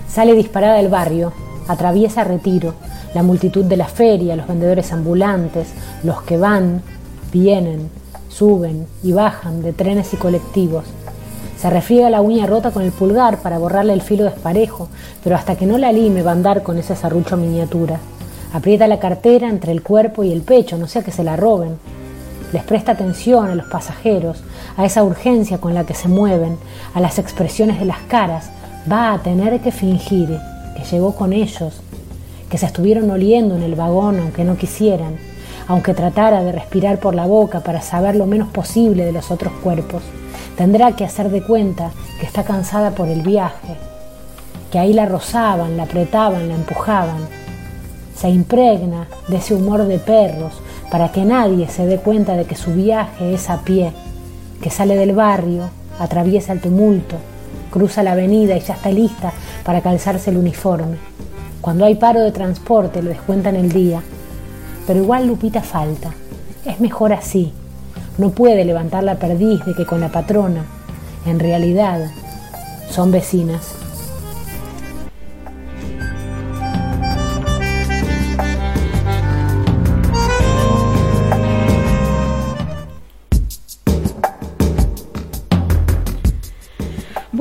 Sale 0.09 0.33
disparada 0.33 0.79
del 0.79 0.89
barrio, 0.89 1.35
atraviesa 1.69 2.25
Retiro, 2.25 2.75
la 3.15 3.23
multitud 3.23 3.65
de 3.65 3.77
la 3.77 3.87
feria, 3.87 4.37
los 4.37 4.49
vendedores 4.49 4.91
ambulantes, 4.91 5.69
los 6.03 6.23
que 6.23 6.39
van, 6.39 6.83
vienen, 7.31 7.91
suben 8.29 8.87
y 9.03 9.13
bajan 9.13 9.63
de 9.63 9.75
trenes 9.75 10.15
y 10.15 10.17
colectivos. 10.17 10.85
Se 11.61 11.69
refriega 11.69 12.09
la 12.09 12.23
uña 12.23 12.47
rota 12.47 12.71
con 12.71 12.85
el 12.85 12.93
pulgar 12.93 13.43
para 13.43 13.59
borrarle 13.59 13.93
el 13.93 14.01
filo 14.01 14.25
desparejo, 14.25 14.89
pero 15.23 15.37
hasta 15.37 15.57
que 15.57 15.67
no 15.67 15.77
la 15.77 15.93
lime 15.93 16.23
va 16.23 16.31
a 16.31 16.35
andar 16.35 16.63
con 16.63 16.79
ese 16.79 16.97
serrucho 16.97 17.37
miniatura. 17.37 18.01
Aprieta 18.53 18.87
la 18.87 18.99
cartera 18.99 19.49
entre 19.49 19.73
el 19.73 19.83
cuerpo 19.83 20.25
y 20.25 20.33
el 20.33 20.43
pecho, 20.43 20.79
no 20.79 20.87
sea 20.87 21.03
que 21.03 21.13
se 21.13 21.25
la 21.25 21.37
roben. 21.37 21.79
Les 22.53 22.65
presta 22.65 22.93
atención 22.93 23.49
a 23.49 23.55
los 23.55 23.67
pasajeros, 23.67 24.43
a 24.77 24.87
esa 24.87 25.05
urgencia 25.05 25.59
con 25.59 25.75
la 25.75 25.85
que 25.85 25.95
se 25.95 26.09
mueven, 26.09 26.57
a 26.95 27.01
las 27.01 27.19
expresiones 27.19 27.79
de 27.79 27.85
las 27.85 27.99
caras. 28.09 28.51
Va 28.91 29.13
a 29.13 29.19
tener 29.19 29.61
que 29.61 29.71
fingir 29.71 30.39
que 30.75 30.85
llegó 30.91 31.15
con 31.15 31.35
ellos, 31.35 31.83
que 32.49 32.57
se 32.57 32.65
estuvieron 32.65 33.11
oliendo 33.11 33.55
en 33.55 33.63
el 33.63 33.75
vagón 33.75 34.19
aunque 34.19 34.45
no 34.45 34.57
quisieran, 34.57 35.17
aunque 35.67 35.93
tratara 35.93 36.43
de 36.43 36.53
respirar 36.53 36.99
por 36.99 37.15
la 37.15 37.27
boca 37.27 37.61
para 37.61 37.83
saber 37.83 38.17
lo 38.17 38.25
menos 38.25 38.49
posible 38.49 39.05
de 39.05 39.13
los 39.13 39.31
otros 39.31 39.53
cuerpos. 39.63 40.03
Tendrá 40.57 40.93
que 40.93 41.05
hacer 41.05 41.31
de 41.31 41.43
cuenta 41.43 41.91
que 42.19 42.25
está 42.25 42.45
cansada 42.45 42.93
por 42.93 43.09
el 43.09 43.21
viaje, 43.21 43.77
que 44.73 44.79
ahí 44.79 44.95
la 44.95 45.05
rozaban, 45.05 45.77
la 45.77 45.83
apretaban, 45.83 46.49
la 46.49 46.55
empujaban. 46.55 47.38
Se 48.21 48.29
impregna 48.29 49.07
de 49.29 49.37
ese 49.37 49.55
humor 49.55 49.85
de 49.85 49.99
perros 49.99 50.53
para 50.91 51.13
que 51.13 51.25
nadie 51.25 51.69
se 51.69 51.87
dé 51.87 51.99
cuenta 51.99 52.37
de 52.37 52.47
que 52.47 52.57
su 52.57 52.73
viaje 52.75 53.33
es 53.33 53.49
a 53.49 53.61
pie, 53.63 53.93
que 54.61 54.71
sale 54.71 54.97
del 54.97 55.15
barrio, 55.15 55.71
atraviesa 56.01 56.53
el 56.53 56.61
tumulto, 56.61 57.17
cruza 57.71 58.03
la 58.03 58.13
avenida 58.13 58.57
y 58.57 58.61
ya 58.61 58.75
está 58.75 58.91
lista 58.91 59.33
para 59.65 59.83
calzarse 59.83 60.31
el 60.31 60.37
uniforme. 60.37 60.97
Cuando 61.61 61.85
hay 61.85 61.95
paro 61.95 62.21
de 62.21 62.33
transporte 62.33 63.03
le 63.03 63.11
descuentan 63.11 63.55
el 63.55 63.71
día, 63.71 64.03
pero 64.87 65.01
igual 65.01 65.27
Lupita 65.27 65.63
falta. 65.63 66.11
Es 66.65 66.81
mejor 66.81 67.13
así. 67.13 67.53
No 68.17 68.31
puede 68.31 68.65
levantar 68.65 69.05
la 69.05 69.15
perdiz 69.15 69.65
de 69.65 69.75
que 69.75 69.87
con 69.87 70.01
la 70.01 70.09
patrona, 70.09 70.65
en 71.25 71.39
realidad, 71.39 72.11
son 72.91 73.13
vecinas. 73.13 73.78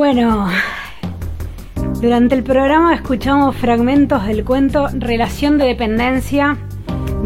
Bueno, 0.10 0.48
durante 2.00 2.34
el 2.34 2.42
programa 2.42 2.96
escuchamos 2.96 3.58
fragmentos 3.58 4.26
del 4.26 4.46
cuento 4.46 4.88
Relación 4.94 5.58
de 5.58 5.66
Dependencia 5.66 6.58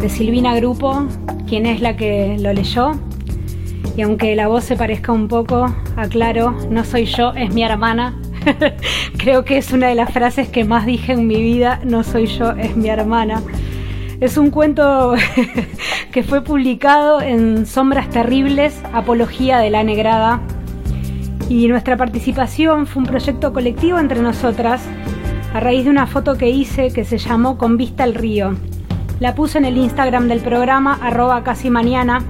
de 0.00 0.08
Silvina 0.08 0.56
Grupo, 0.56 1.06
quien 1.46 1.64
es 1.64 1.80
la 1.80 1.96
que 1.96 2.36
lo 2.40 2.52
leyó. 2.52 2.90
Y 3.96 4.02
aunque 4.02 4.34
la 4.34 4.48
voz 4.48 4.64
se 4.64 4.74
parezca 4.74 5.12
un 5.12 5.28
poco, 5.28 5.72
aclaro, 5.94 6.56
no 6.70 6.84
soy 6.84 7.04
yo, 7.04 7.32
es 7.34 7.54
mi 7.54 7.62
hermana. 7.62 8.20
Creo 9.16 9.44
que 9.44 9.58
es 9.58 9.72
una 9.72 9.86
de 9.86 9.94
las 9.94 10.12
frases 10.12 10.48
que 10.48 10.64
más 10.64 10.84
dije 10.84 11.12
en 11.12 11.28
mi 11.28 11.40
vida, 11.40 11.78
no 11.84 12.02
soy 12.02 12.26
yo, 12.26 12.50
es 12.50 12.76
mi 12.76 12.88
hermana. 12.88 13.40
Es 14.20 14.36
un 14.36 14.50
cuento 14.50 15.14
que 16.12 16.24
fue 16.24 16.42
publicado 16.42 17.20
en 17.22 17.64
Sombras 17.64 18.10
Terribles, 18.10 18.82
Apología 18.92 19.58
de 19.58 19.70
la 19.70 19.84
Negrada. 19.84 20.40
Y 21.48 21.68
nuestra 21.68 21.96
participación 21.96 22.86
fue 22.86 23.02
un 23.02 23.08
proyecto 23.08 23.52
colectivo 23.52 23.98
entre 23.98 24.22
nosotras, 24.22 24.82
a 25.52 25.60
raíz 25.60 25.84
de 25.84 25.90
una 25.90 26.06
foto 26.06 26.36
que 26.36 26.48
hice 26.48 26.92
que 26.92 27.04
se 27.04 27.18
llamó 27.18 27.58
Con 27.58 27.76
vista 27.76 28.04
al 28.04 28.14
río. 28.14 28.54
La 29.20 29.34
puse 29.34 29.58
en 29.58 29.64
el 29.64 29.76
Instagram 29.76 30.28
del 30.28 30.40
programa, 30.40 30.98
arroba 31.02 31.44
casi 31.44 31.70
mañana, 31.70 32.22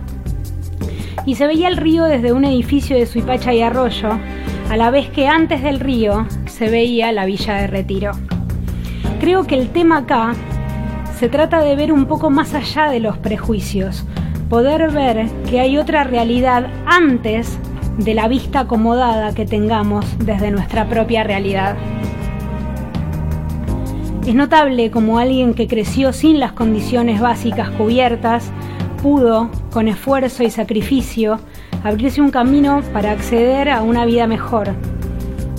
y 1.24 1.36
se 1.36 1.46
veía 1.46 1.68
el 1.68 1.76
río 1.76 2.04
desde 2.04 2.32
un 2.32 2.44
edificio 2.44 2.96
de 2.96 3.06
Suipacha 3.06 3.54
y 3.54 3.62
Arroyo, 3.62 4.18
a 4.68 4.76
la 4.76 4.90
vez 4.90 5.08
que 5.10 5.28
antes 5.28 5.62
del 5.62 5.80
río 5.80 6.26
se 6.46 6.68
veía 6.68 7.12
la 7.12 7.24
villa 7.24 7.54
de 7.54 7.66
Retiro. 7.66 8.12
Creo 9.20 9.46
que 9.46 9.54
el 9.54 9.68
tema 9.68 9.98
acá 9.98 10.32
se 11.16 11.28
trata 11.28 11.60
de 11.60 11.76
ver 11.76 11.92
un 11.92 12.06
poco 12.06 12.30
más 12.30 12.54
allá 12.54 12.90
de 12.90 12.98
los 12.98 13.16
prejuicios, 13.18 14.04
poder 14.48 14.90
ver 14.90 15.28
que 15.48 15.60
hay 15.60 15.78
otra 15.78 16.02
realidad 16.04 16.66
antes 16.86 17.58
de 17.98 18.14
la 18.14 18.28
vista 18.28 18.60
acomodada 18.60 19.34
que 19.34 19.46
tengamos 19.46 20.04
desde 20.18 20.50
nuestra 20.50 20.88
propia 20.88 21.24
realidad. 21.24 21.76
Es 24.26 24.34
notable 24.34 24.90
como 24.90 25.18
alguien 25.18 25.54
que 25.54 25.66
creció 25.66 26.12
sin 26.12 26.38
las 26.38 26.52
condiciones 26.52 27.20
básicas 27.20 27.70
cubiertas 27.70 28.52
pudo, 29.02 29.50
con 29.72 29.88
esfuerzo 29.88 30.44
y 30.44 30.50
sacrificio, 30.50 31.40
abrirse 31.82 32.20
un 32.20 32.30
camino 32.30 32.82
para 32.92 33.10
acceder 33.10 33.68
a 33.68 33.82
una 33.82 34.04
vida 34.04 34.28
mejor, 34.28 34.74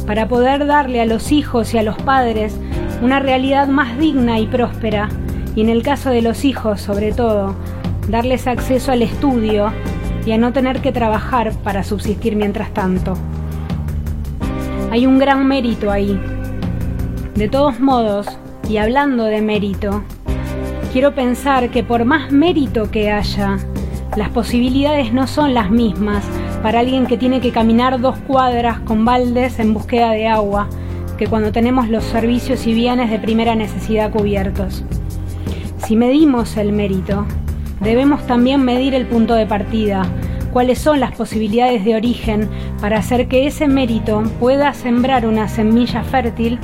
para 0.07 0.29
poder 0.29 0.65
darle 0.65 1.01
a 1.01 1.05
los 1.05 1.33
hijos 1.33 1.73
y 1.73 1.77
a 1.77 1.83
los 1.83 1.97
padres 1.97 2.57
una 3.01 3.19
realidad 3.19 3.67
más 3.67 3.97
digna 3.97 4.39
y 4.39 4.47
próspera, 4.47 5.09
y 5.55 5.61
en 5.61 5.69
el 5.69 5.83
caso 5.83 6.09
de 6.09 6.21
los 6.21 6.45
hijos 6.45 6.79
sobre 6.79 7.11
todo, 7.11 7.53
darles 8.07 8.47
acceso 8.47 8.93
al 8.93 9.01
estudio 9.01 9.73
y 10.25 10.31
a 10.31 10.37
no 10.37 10.53
tener 10.53 10.81
que 10.81 10.91
trabajar 10.91 11.53
para 11.63 11.83
subsistir 11.83 12.35
mientras 12.35 12.73
tanto. 12.73 13.15
Hay 14.91 15.05
un 15.05 15.19
gran 15.19 15.47
mérito 15.47 15.91
ahí. 15.91 16.19
De 17.35 17.49
todos 17.49 17.79
modos, 17.79 18.27
y 18.69 18.77
hablando 18.77 19.25
de 19.25 19.41
mérito, 19.41 20.03
quiero 20.91 21.15
pensar 21.15 21.69
que 21.69 21.83
por 21.83 22.05
más 22.05 22.31
mérito 22.31 22.91
que 22.91 23.11
haya, 23.11 23.57
las 24.15 24.29
posibilidades 24.29 25.11
no 25.11 25.25
son 25.25 25.53
las 25.53 25.71
mismas 25.71 26.23
para 26.61 26.79
alguien 26.79 27.07
que 27.07 27.17
tiene 27.17 27.41
que 27.41 27.51
caminar 27.51 27.99
dos 27.99 28.17
cuadras 28.27 28.79
con 28.81 29.03
baldes 29.03 29.59
en 29.59 29.73
búsqueda 29.73 30.11
de 30.11 30.27
agua 30.27 30.69
que 31.17 31.27
cuando 31.27 31.51
tenemos 31.51 31.89
los 31.89 32.03
servicios 32.03 32.65
y 32.67 32.73
bienes 32.73 33.09
de 33.09 33.19
primera 33.19 33.55
necesidad 33.55 34.11
cubiertos. 34.11 34.83
Si 35.85 35.95
medimos 35.95 36.55
el 36.57 36.71
mérito, 36.71 37.25
debemos 37.79 38.25
también 38.27 38.63
medir 38.63 38.93
el 38.93 39.05
punto 39.05 39.35
de 39.35 39.45
partida, 39.45 40.05
cuáles 40.51 40.79
son 40.79 40.99
las 40.99 41.13
posibilidades 41.13 41.83
de 41.83 41.95
origen 41.95 42.49
para 42.79 42.99
hacer 42.99 43.27
que 43.27 43.47
ese 43.47 43.67
mérito 43.67 44.23
pueda 44.39 44.73
sembrar 44.73 45.25
una 45.25 45.47
semilla 45.47 46.03
fértil 46.03 46.59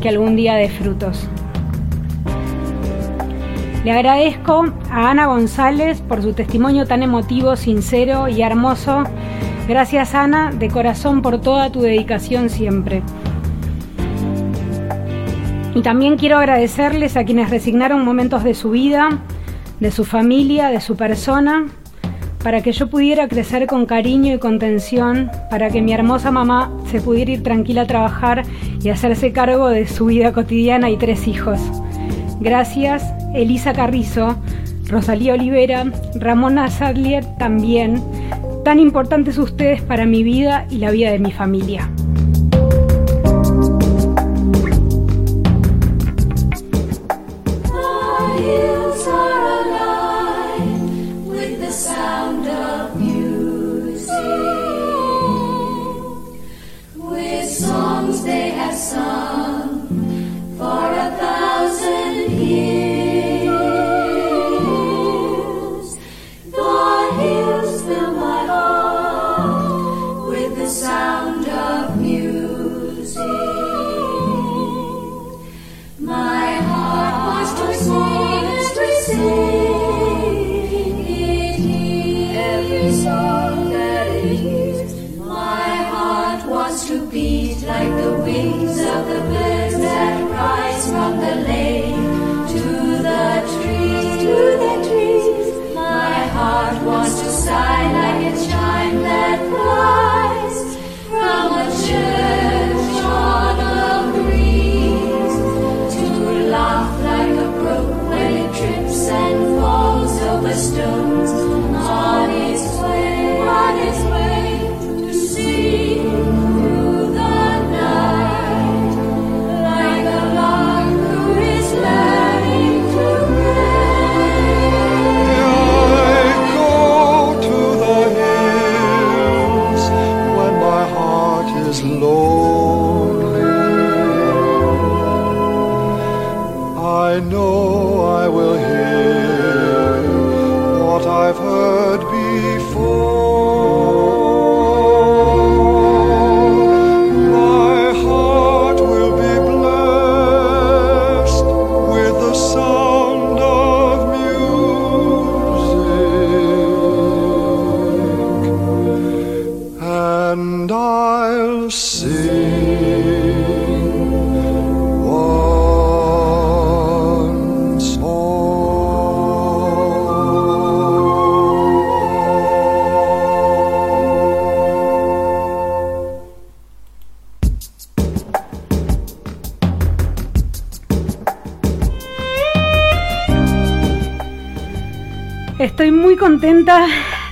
que 0.00 0.08
algún 0.08 0.36
día 0.36 0.54
dé 0.54 0.68
frutos. 0.68 1.28
Le 3.84 3.92
agradezco 3.92 4.66
a 4.90 5.10
Ana 5.10 5.26
González 5.26 6.00
por 6.00 6.20
su 6.20 6.32
testimonio 6.32 6.86
tan 6.86 7.04
emotivo, 7.04 7.54
sincero 7.54 8.26
y 8.28 8.42
hermoso. 8.42 9.04
Gracias 9.68 10.14
Ana, 10.14 10.50
de 10.52 10.68
corazón 10.68 11.22
por 11.22 11.40
toda 11.40 11.70
tu 11.70 11.82
dedicación 11.82 12.50
siempre. 12.50 13.02
Y 15.76 15.82
también 15.82 16.16
quiero 16.16 16.38
agradecerles 16.38 17.16
a 17.16 17.24
quienes 17.24 17.50
resignaron 17.50 18.04
momentos 18.04 18.42
de 18.42 18.54
su 18.54 18.70
vida, 18.70 19.20
de 19.80 19.90
su 19.90 20.04
familia, 20.04 20.68
de 20.68 20.80
su 20.80 20.96
persona, 20.96 21.66
para 22.42 22.62
que 22.62 22.72
yo 22.72 22.88
pudiera 22.88 23.26
crecer 23.28 23.66
con 23.66 23.86
cariño 23.86 24.34
y 24.34 24.38
contención, 24.38 25.30
para 25.50 25.70
que 25.70 25.82
mi 25.82 25.92
hermosa 25.92 26.30
mamá 26.30 26.72
se 26.90 27.00
pudiera 27.00 27.32
ir 27.32 27.42
tranquila 27.42 27.82
a 27.82 27.86
trabajar 27.86 28.44
y 28.82 28.88
hacerse 28.90 29.32
cargo 29.32 29.68
de 29.68 29.86
su 29.86 30.06
vida 30.06 30.32
cotidiana 30.32 30.88
y 30.90 30.96
tres 30.96 31.26
hijos. 31.26 31.58
Gracias, 32.40 33.02
Elisa 33.34 33.72
Carrizo, 33.72 34.36
Rosalía 34.88 35.34
Olivera, 35.34 35.84
Ramona 36.14 36.70
Sadlier 36.70 37.24
también. 37.38 38.02
Tan 38.64 38.78
importantes 38.78 39.38
ustedes 39.38 39.82
para 39.82 40.06
mi 40.06 40.22
vida 40.22 40.66
y 40.70 40.78
la 40.78 40.90
vida 40.90 41.10
de 41.10 41.18
mi 41.18 41.32
familia. 41.32 41.90
songs 58.06 58.22
they 58.22 58.50
have 58.50 58.74
sung. 58.74 59.45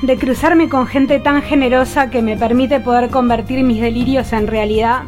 De 0.03 0.17
cruzarme 0.17 0.69
con 0.69 0.87
gente 0.87 1.19
tan 1.19 1.43
generosa 1.43 2.09
que 2.09 2.23
me 2.23 2.37
permite 2.37 2.79
poder 2.79 3.11
convertir 3.11 3.65
mis 3.65 3.81
delirios 3.81 4.33
en 4.33 4.47
realidad 4.47 5.03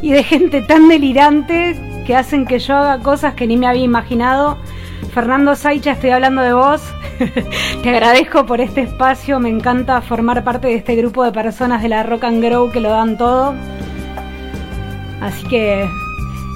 y 0.00 0.10
de 0.10 0.24
gente 0.24 0.60
tan 0.60 0.88
delirante 0.88 1.80
que 2.04 2.16
hacen 2.16 2.46
que 2.46 2.58
yo 2.58 2.76
haga 2.76 2.98
cosas 3.00 3.34
que 3.34 3.46
ni 3.46 3.56
me 3.56 3.68
había 3.68 3.84
imaginado. 3.84 4.58
Fernando 5.14 5.54
Saicha, 5.54 5.92
estoy 5.92 6.10
hablando 6.10 6.42
de 6.42 6.52
vos. 6.52 6.82
Te 7.84 7.90
agradezco 7.90 8.44
por 8.44 8.60
este 8.60 8.80
espacio, 8.80 9.38
me 9.38 9.50
encanta 9.50 10.00
formar 10.00 10.42
parte 10.42 10.66
de 10.66 10.74
este 10.74 10.96
grupo 10.96 11.22
de 11.22 11.30
personas 11.30 11.80
de 11.80 11.90
la 11.90 12.02
Rock 12.02 12.24
and 12.24 12.42
Grow 12.42 12.72
que 12.72 12.80
lo 12.80 12.90
dan 12.90 13.16
todo. 13.16 13.54
Así 15.20 15.46
que 15.46 15.88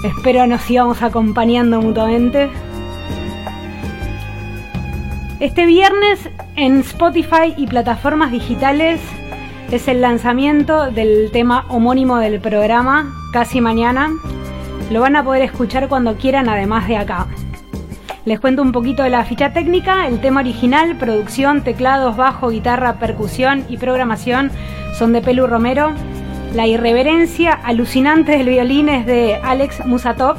espero 0.03 0.49
nos 0.49 0.63
sigamos 0.63 1.01
acompañando 1.01 1.81
mutuamente. 1.81 2.51
Este 5.39 5.67
viernes 5.67 6.31
en 6.57 6.81
Spotify 6.81 7.55
y 7.57 7.67
plataformas 7.67 8.33
digitales 8.33 9.01
es 9.71 9.89
el 9.89 10.01
lanzamiento 10.01 10.91
del 10.91 11.31
tema 11.31 11.67
homónimo 11.69 12.19
del 12.19 12.41
programa, 12.41 13.15
casi 13.33 13.61
mañana. 13.61 14.11
Lo 14.91 15.01
van 15.01 15.17
a 15.17 15.25
poder 15.25 15.43
escuchar 15.43 15.89
cuando 15.89 16.17
quieran, 16.17 16.49
además 16.49 16.89
de 16.89 16.97
acá. 16.97 17.27
Les 18.25 18.41
cuento 18.41 18.63
un 18.63 18.73
poquito 18.73 19.03
de 19.03 19.11
la 19.11 19.25
ficha 19.25 19.53
técnica. 19.53 20.07
El 20.07 20.21
tema 20.21 20.41
original, 20.41 20.97
producción, 20.97 21.63
teclados, 21.63 22.17
bajo, 22.17 22.49
guitarra, 22.49 22.95
percusión 22.95 23.65
y 23.69 23.77
programación 23.77 24.51
son 24.99 25.13
de 25.13 25.21
Pelu 25.21 25.47
Romero. 25.47 25.93
La 26.55 26.67
irreverencia 26.67 27.53
alucinante 27.53 28.33
del 28.33 28.49
violín 28.49 28.89
es 28.89 29.05
de 29.05 29.37
Alex 29.37 29.85
Musatov. 29.85 30.37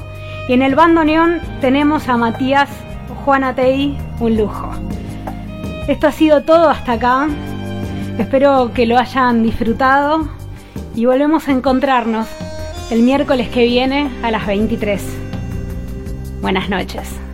Y 0.49 0.53
en 0.53 0.61
el 0.61 0.76
bandoneón 0.76 1.41
tenemos 1.61 2.09
a 2.09 2.18
Matías 2.18 2.70
Juanatei, 3.26 3.97
un 4.20 4.38
lujo. 4.38 4.72
Esto 5.88 6.07
ha 6.07 6.11
sido 6.11 6.43
todo 6.43 6.69
hasta 6.69 6.93
acá. 6.93 7.27
Espero 8.19 8.71
que 8.73 8.85
lo 8.85 8.97
hayan 8.97 9.41
disfrutado 9.41 10.27
y 10.95 11.05
volvemos 11.05 11.47
a 11.47 11.53
encontrarnos 11.53 12.27
el 12.91 13.03
miércoles 13.03 13.47
que 13.47 13.63
viene 13.63 14.11
a 14.21 14.31
las 14.31 14.45
23. 14.45 15.01
Buenas 16.41 16.69
noches. 16.69 17.26